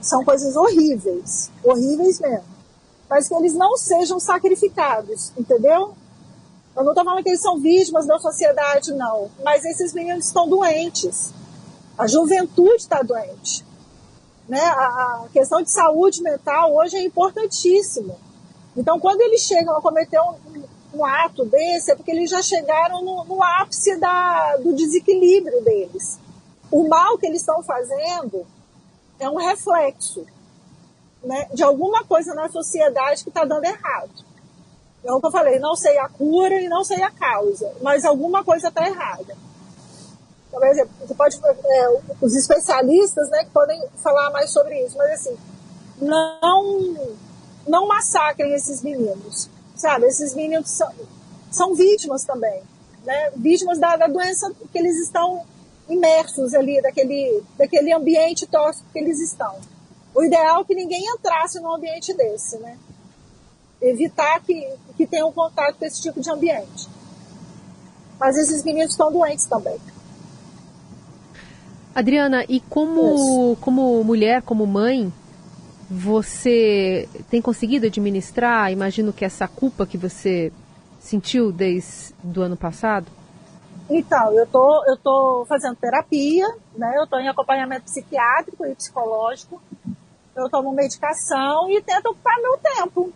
são 0.00 0.24
coisas 0.24 0.56
horríveis, 0.56 1.50
horríveis 1.64 2.20
mesmo. 2.20 2.56
Mas 3.10 3.28
que 3.28 3.34
eles 3.34 3.54
não 3.54 3.76
sejam 3.76 4.20
sacrificados, 4.20 5.32
entendeu? 5.36 5.94
Eu 6.76 6.84
não 6.84 6.92
estou 6.92 7.04
falando 7.04 7.22
que 7.22 7.30
eles 7.30 7.40
são 7.40 7.58
vítimas 7.58 8.06
da 8.06 8.18
sociedade, 8.18 8.92
não. 8.92 9.30
Mas 9.42 9.64
esses 9.64 9.92
meninos 9.92 10.26
estão 10.26 10.48
doentes. 10.48 11.32
A 11.98 12.06
juventude 12.06 12.82
está 12.82 13.02
doente. 13.02 13.65
Né? 14.48 14.60
A, 14.60 15.26
questão 15.32 15.60
de 15.62 15.70
saúde 15.70 16.22
mental 16.22 16.74
hoje 16.74 16.96
é 16.96 17.02
importantíssima. 17.02 18.14
Então, 18.76 19.00
quando 19.00 19.20
eles 19.20 19.40
chegam 19.40 19.76
a 19.76 19.82
cometer 19.82 20.20
um, 20.20 20.64
um 20.94 21.04
ato 21.04 21.44
desse, 21.44 21.90
é 21.90 21.94
porque 21.94 22.10
eles 22.10 22.30
já 22.30 22.42
chegaram 22.42 23.02
no, 23.02 23.24
no 23.24 23.42
ápice 23.42 23.96
da, 23.96 24.56
do 24.58 24.74
desequilíbrio 24.74 25.62
deles. 25.62 26.18
O 26.70 26.88
mal 26.88 27.18
que 27.18 27.26
eles 27.26 27.40
estão 27.40 27.62
fazendo 27.62 28.46
é 29.18 29.28
um 29.28 29.36
reflexo. 29.36 30.26
né, 31.22 31.48
de 31.52 31.62
alguma 31.62 32.04
coisa 32.04 32.34
na 32.34 32.48
sociedade 32.48 33.24
que 33.24 33.30
está 33.30 33.44
dando 33.44 33.64
errado. 33.64 34.24
É 35.04 35.12
o 35.12 35.20
que 35.20 35.26
eu 35.26 35.30
falei, 35.30 35.58
não 35.58 35.76
sei 35.76 35.98
a 35.98 36.08
cura 36.08 36.60
e 36.60 36.68
não 36.68 36.84
sei 36.84 37.02
a 37.02 37.10
causa, 37.10 37.72
mas 37.80 38.04
alguma 38.04 38.44
coisa 38.44 38.68
está 38.68 38.86
errada. 38.86 39.36
Por 40.56 40.66
exemplo, 40.68 40.90
você 41.06 41.14
pode, 41.14 41.38
é, 41.44 42.00
os 42.18 42.34
especialistas 42.34 43.28
né, 43.28 43.44
que 43.44 43.50
podem 43.50 43.78
falar 43.96 44.30
mais 44.30 44.48
sobre 44.48 44.82
isso, 44.86 44.96
mas 44.96 45.20
assim, 45.20 45.36
não, 46.00 46.96
não 47.68 47.86
massacrem 47.86 48.54
esses 48.54 48.80
meninos, 48.80 49.50
sabe? 49.74 50.06
Esses 50.06 50.34
meninos 50.34 50.70
são, 50.70 50.90
são 51.50 51.74
vítimas 51.74 52.24
também, 52.24 52.62
né? 53.04 53.32
Vítimas 53.36 53.78
da, 53.78 53.96
da 53.96 54.06
doença 54.06 54.50
que 54.72 54.78
eles 54.78 54.96
estão 54.96 55.44
imersos 55.90 56.54
ali, 56.54 56.80
daquele, 56.80 57.42
daquele 57.58 57.92
ambiente 57.92 58.46
tóxico 58.46 58.88
que 58.90 58.98
eles 58.98 59.20
estão. 59.20 59.56
O 60.14 60.24
ideal 60.24 60.62
é 60.62 60.64
que 60.64 60.74
ninguém 60.74 61.04
entrasse 61.04 61.60
num 61.60 61.74
ambiente 61.74 62.14
desse, 62.14 62.56
né? 62.60 62.78
Evitar 63.78 64.40
que, 64.40 64.72
que 64.96 65.06
tenham 65.06 65.30
contato 65.30 65.76
com 65.76 65.84
esse 65.84 66.00
tipo 66.00 66.18
de 66.18 66.30
ambiente. 66.30 66.88
Mas 68.18 68.38
esses 68.38 68.64
meninos 68.64 68.92
estão 68.92 69.12
doentes 69.12 69.44
também. 69.44 69.78
Adriana, 71.96 72.44
e 72.46 72.60
como, 72.60 73.56
como 73.56 74.04
mulher, 74.04 74.42
como 74.42 74.66
mãe, 74.66 75.10
você 75.90 77.08
tem 77.30 77.40
conseguido 77.40 77.86
administrar? 77.86 78.70
Imagino 78.70 79.14
que 79.14 79.24
essa 79.24 79.48
culpa 79.48 79.86
que 79.86 79.96
você 79.96 80.52
sentiu 81.00 81.50
desde 81.50 82.14
do 82.22 82.42
ano 82.42 82.54
passado? 82.54 83.06
Então, 83.88 84.30
eu 84.34 84.46
tô, 84.46 84.84
eu 84.84 84.98
tô 84.98 85.46
fazendo 85.48 85.74
terapia, 85.76 86.46
né? 86.76 86.92
Eu 86.98 87.06
tô 87.06 87.18
em 87.18 87.30
acompanhamento 87.30 87.84
psiquiátrico 87.84 88.66
e 88.66 88.74
psicológico. 88.74 89.58
Eu 90.36 90.50
tomo 90.50 90.72
medicação 90.72 91.70
e 91.70 91.80
tento 91.80 92.10
ocupar 92.10 92.34
meu 92.42 92.58
tempo, 92.58 93.10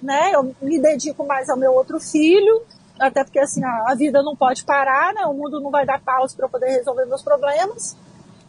né? 0.00 0.30
Eu 0.32 0.54
me 0.62 0.80
dedico 0.80 1.26
mais 1.26 1.48
ao 1.48 1.56
meu 1.56 1.72
outro 1.72 1.98
filho, 1.98 2.62
até 2.98 3.24
porque 3.24 3.38
assim 3.38 3.62
a, 3.64 3.94
vida 3.94 4.22
não 4.22 4.36
pode 4.36 4.64
parar, 4.64 5.12
né? 5.14 5.24
O 5.26 5.34
mundo 5.34 5.60
não 5.60 5.70
vai 5.70 5.84
dar 5.84 6.00
pausa 6.00 6.34
para 6.34 6.46
eu 6.46 6.50
poder 6.50 6.68
resolver 6.68 7.04
meus 7.06 7.22
problemas. 7.22 7.96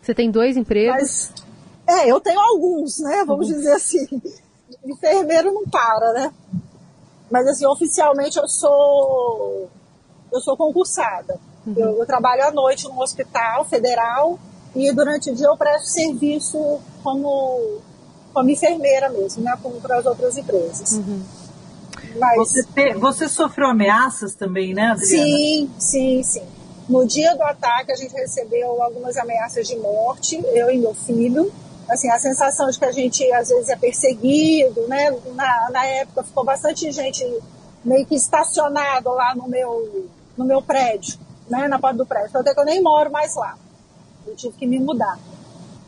Você 0.02 0.14
tem 0.14 0.32
dois 0.32 0.56
empregos? 0.56 0.96
Mas, 0.96 1.34
é, 1.88 2.12
eu 2.12 2.20
tenho 2.20 2.40
alguns, 2.40 3.00
né? 3.00 3.24
Vamos 3.26 3.50
uhum. 3.50 3.56
dizer 3.56 3.74
assim. 3.74 4.08
Enfermeiro 4.86 5.52
não 5.54 5.64
para, 5.66 6.14
né? 6.14 6.34
Mas 7.32 7.48
assim, 7.48 7.66
oficialmente 7.66 8.38
eu 8.38 8.48
sou 8.48 9.70
eu 10.32 10.42
sou 10.42 10.58
concursada. 10.58 11.40
Uhum. 11.66 11.74
Eu, 11.76 11.98
eu, 12.00 12.06
trabalho 12.06 12.44
à 12.44 12.52
noite 12.52 12.88
no 12.88 13.02
hospital 13.02 13.66
federal 13.66 14.40
e 14.76 14.92
durante 14.92 15.30
o 15.30 15.36
dia 15.36 15.48
eu 15.48 15.58
presto 15.58 15.88
serviço 15.88 16.80
como, 17.04 17.80
como 18.34 18.50
enfermeira 18.50 19.10
mesmo, 19.10 19.44
né? 19.44 19.58
Como 19.62 19.80
para 19.82 19.98
as 19.98 20.06
outras 20.06 20.38
empresas. 20.38 20.94
Uhum. 20.94 21.24
Mas... 22.18 22.38
Você, 22.38 22.94
você 22.96 23.30
sofreu 23.30 23.68
ameaças 23.68 24.36
também, 24.36 24.74
né, 24.74 24.88
Adriana? 24.88 25.06
Sim, 25.06 25.70
sim, 25.78 26.24
sim. 26.24 26.44
No 26.90 27.06
dia 27.06 27.36
do 27.36 27.44
ataque, 27.44 27.92
a 27.92 27.96
gente 27.96 28.14
recebeu 28.14 28.82
algumas 28.82 29.18
ameaças 29.18 29.68
de 29.68 29.76
morte, 29.78 30.42
eu 30.54 30.72
e 30.72 30.78
meu 30.78 30.94
filho. 30.94 31.52
Assim, 31.90 32.10
a 32.10 32.20
sensação 32.20 32.70
de 32.70 32.80
que 32.80 32.86
a 32.86 32.92
gente, 32.92 33.30
às 33.34 33.50
vezes, 33.50 33.70
é 33.70 33.76
perseguido, 33.76 34.88
né? 34.88 35.12
Na, 35.36 35.70
na 35.70 35.86
época, 35.86 36.24
ficou 36.24 36.46
bastante 36.46 36.90
gente 36.92 37.26
meio 37.84 38.06
que 38.06 38.16
estacionado 38.16 39.10
lá 39.10 39.36
no 39.36 39.48
meu, 39.48 40.10
no 40.38 40.46
meu 40.46 40.62
prédio, 40.62 41.20
né? 41.50 41.68
Na 41.68 41.78
porta 41.78 41.98
do 41.98 42.06
prédio. 42.06 42.40
Até 42.40 42.54
que 42.54 42.60
eu 42.60 42.66
nem 42.66 42.82
moro 42.82 43.12
mais 43.12 43.36
lá. 43.36 43.58
Eu 44.26 44.36
tive 44.36 44.56
que 44.58 44.66
me 44.66 44.80
mudar. 44.80 45.18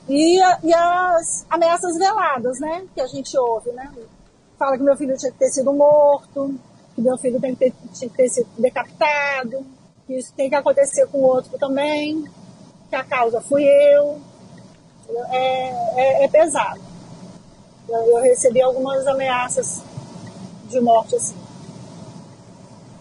E, 0.08 0.40
e 0.64 0.74
as 0.74 1.46
ameaças 1.50 1.98
veladas, 1.98 2.60
né? 2.60 2.86
Que 2.94 3.00
a 3.00 3.08
gente 3.08 3.38
ouve, 3.38 3.72
né? 3.72 3.90
Fala 4.60 4.78
que 4.78 4.84
meu 4.84 4.98
filho 4.98 5.18
tinha 5.18 5.32
que 5.32 5.40
ter 5.40 5.50
sido 5.50 5.74
morto, 5.74 6.54
que 6.94 7.02
meu 7.02 7.18
filho 7.18 7.40
tem 7.40 7.56
que 7.56 7.60
ter, 7.60 7.74
tinha 7.94 8.10
que 8.10 8.18
ter 8.18 8.30
sido 8.30 8.48
decapitado, 8.58 9.66
que 10.06 10.16
isso 10.16 10.34
tem 10.36 10.50
que 10.50 10.56
acontecer 10.56 11.08
com 11.08 11.20
o 11.20 11.24
outro 11.24 11.58
também, 11.58 12.26
que 12.90 12.96
a 12.96 13.04
causa 13.04 13.40
fui 13.40 13.64
eu. 13.64 14.20
É, 15.32 15.70
é, 15.96 16.26
é 16.26 16.28
pesado. 16.28 16.82
Eu, 17.88 17.98
eu, 17.98 18.22
recebi 18.22 18.62
algumas 18.62 19.08
ameaças 19.08 19.82
de 20.70 20.80
morte 20.80 21.16
assim. 21.16 21.36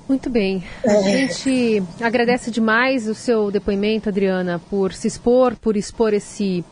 Muito 0.08 0.30
bem. 0.30 0.64
É. 0.82 0.90
A 0.90 1.02
gente 1.02 1.82
agradece 2.00 2.50
demais 2.50 3.06
o 3.06 3.14
seu 3.14 3.50
depoimento, 3.50 4.08
Adriana, 4.08 4.58
por 4.70 4.94
se 4.94 5.06
expor, 5.06 5.54
por 5.56 5.76
expor 5.76 6.14
esse 6.14 6.64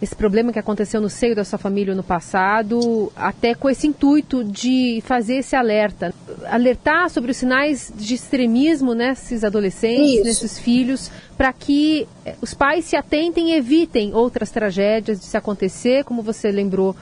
esse 0.00 0.14
problema 0.14 0.52
que 0.52 0.58
aconteceu 0.58 1.00
no 1.00 1.08
seio 1.08 1.34
da 1.34 1.44
sua 1.44 1.58
família 1.58 1.94
no 1.94 2.02
passado, 2.02 3.10
até 3.16 3.54
com 3.54 3.68
esse 3.70 3.86
intuito 3.86 4.44
de 4.44 5.02
fazer 5.06 5.36
esse 5.36 5.56
alerta, 5.56 6.14
alertar 6.46 7.08
sobre 7.08 7.30
os 7.30 7.36
sinais 7.36 7.92
de 7.96 8.14
extremismo 8.14 8.94
nesses 8.94 9.42
adolescentes, 9.42 10.16
Isso. 10.16 10.24
nesses 10.24 10.58
filhos, 10.58 11.10
para 11.36 11.52
que 11.52 12.06
eh, 12.24 12.34
os 12.42 12.52
pais 12.52 12.84
se 12.84 12.96
atentem 12.96 13.50
e 13.52 13.54
evitem 13.54 14.14
outras 14.14 14.50
tragédias 14.50 15.18
de 15.18 15.24
se 15.24 15.36
acontecer, 15.36 16.04
como 16.04 16.22
você 16.22 16.50
lembrou, 16.50 16.94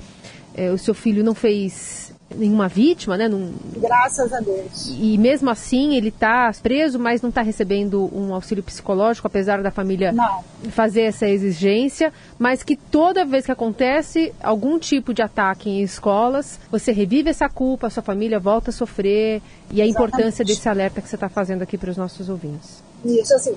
eh, 0.54 0.70
o 0.70 0.78
seu 0.78 0.94
filho 0.94 1.24
não 1.24 1.35
fez 1.35 2.03
nenhuma 2.37 2.68
vítima, 2.68 3.16
né? 3.16 3.29
Num... 3.29 3.55
Graças 3.77 4.33
a 4.33 4.40
Deus. 4.40 4.94
E 4.99 5.16
mesmo 5.18 5.51
assim 5.51 5.94
ele 5.94 6.09
está 6.09 6.51
preso, 6.62 6.99
mas 6.99 7.23
não 7.23 7.29
está 7.29 7.42
recebendo 7.42 8.11
um 8.14 8.35
auxílio 8.35 8.62
psicológico, 8.62 9.27
apesar 9.27 9.62
da 9.62 9.70
família 9.70 10.12
não. 10.12 10.42
fazer 10.70 11.03
essa 11.03 11.29
exigência, 11.29 12.12
mas 12.38 12.62
que 12.62 12.77
toda 12.77 13.25
vez 13.25 13.47
que 13.47 13.53
acontece 13.53 14.35
algum 14.42 14.79
tipo 14.79 15.12
de 15.14 15.23
ataque 15.23 15.70
em 15.70 15.83
escolas, 15.83 16.59
você 16.70 16.92
revive 16.92 17.31
essa 17.31 17.49
culpa, 17.49 17.87
a 17.87 17.90
sua 17.90 18.03
família 18.03 18.38
volta 18.38 18.70
a 18.70 18.73
sofrer 18.73 19.40
e 19.70 19.81
a 19.81 19.87
Exatamente. 19.87 19.90
importância 19.90 20.44
desse 20.44 20.68
alerta 20.68 21.01
que 21.01 21.09
você 21.09 21.16
está 21.16 21.29
fazendo 21.29 21.62
aqui 21.62 21.79
para 21.79 21.90
os 21.90 21.97
nossos 21.97 22.29
ouvintes. 22.29 22.83
Isso, 23.05 23.35
assim, 23.35 23.53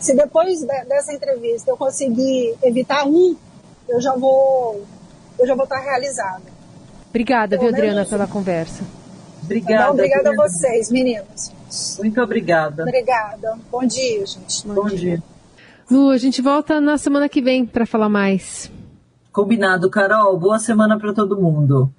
se 0.00 0.14
depois 0.14 0.62
dessa 0.62 1.12
entrevista 1.12 1.70
eu 1.70 1.76
conseguir 1.76 2.54
evitar 2.62 3.04
um, 3.04 3.34
eu 3.88 4.00
já 4.00 4.14
vou, 4.14 4.84
eu 5.38 5.46
já 5.46 5.54
vou 5.54 5.64
estar 5.64 5.78
realizada. 5.78 6.51
Obrigada, 7.12 7.58
viu, 7.58 7.68
Adriana, 7.68 8.06
pela 8.06 8.26
conversa. 8.26 8.82
Obrigada. 9.44 9.88
Bom, 9.88 9.92
obrigada 9.92 10.30
a 10.30 10.34
vocês, 10.34 10.90
meninas. 10.90 11.52
Muito 11.98 12.18
obrigada. 12.22 12.84
Obrigada. 12.84 13.58
Bom 13.70 13.84
dia, 13.84 14.24
gente. 14.24 14.66
Bom, 14.66 14.74
Bom 14.74 14.86
dia. 14.86 14.98
dia. 14.98 15.22
Lu, 15.90 16.08
a 16.08 16.16
gente 16.16 16.40
volta 16.40 16.80
na 16.80 16.96
semana 16.96 17.28
que 17.28 17.42
vem 17.42 17.66
para 17.66 17.84
falar 17.84 18.08
mais. 18.08 18.72
Combinado, 19.30 19.90
Carol. 19.90 20.38
Boa 20.38 20.58
semana 20.58 20.98
para 20.98 21.12
todo 21.12 21.38
mundo. 21.38 21.92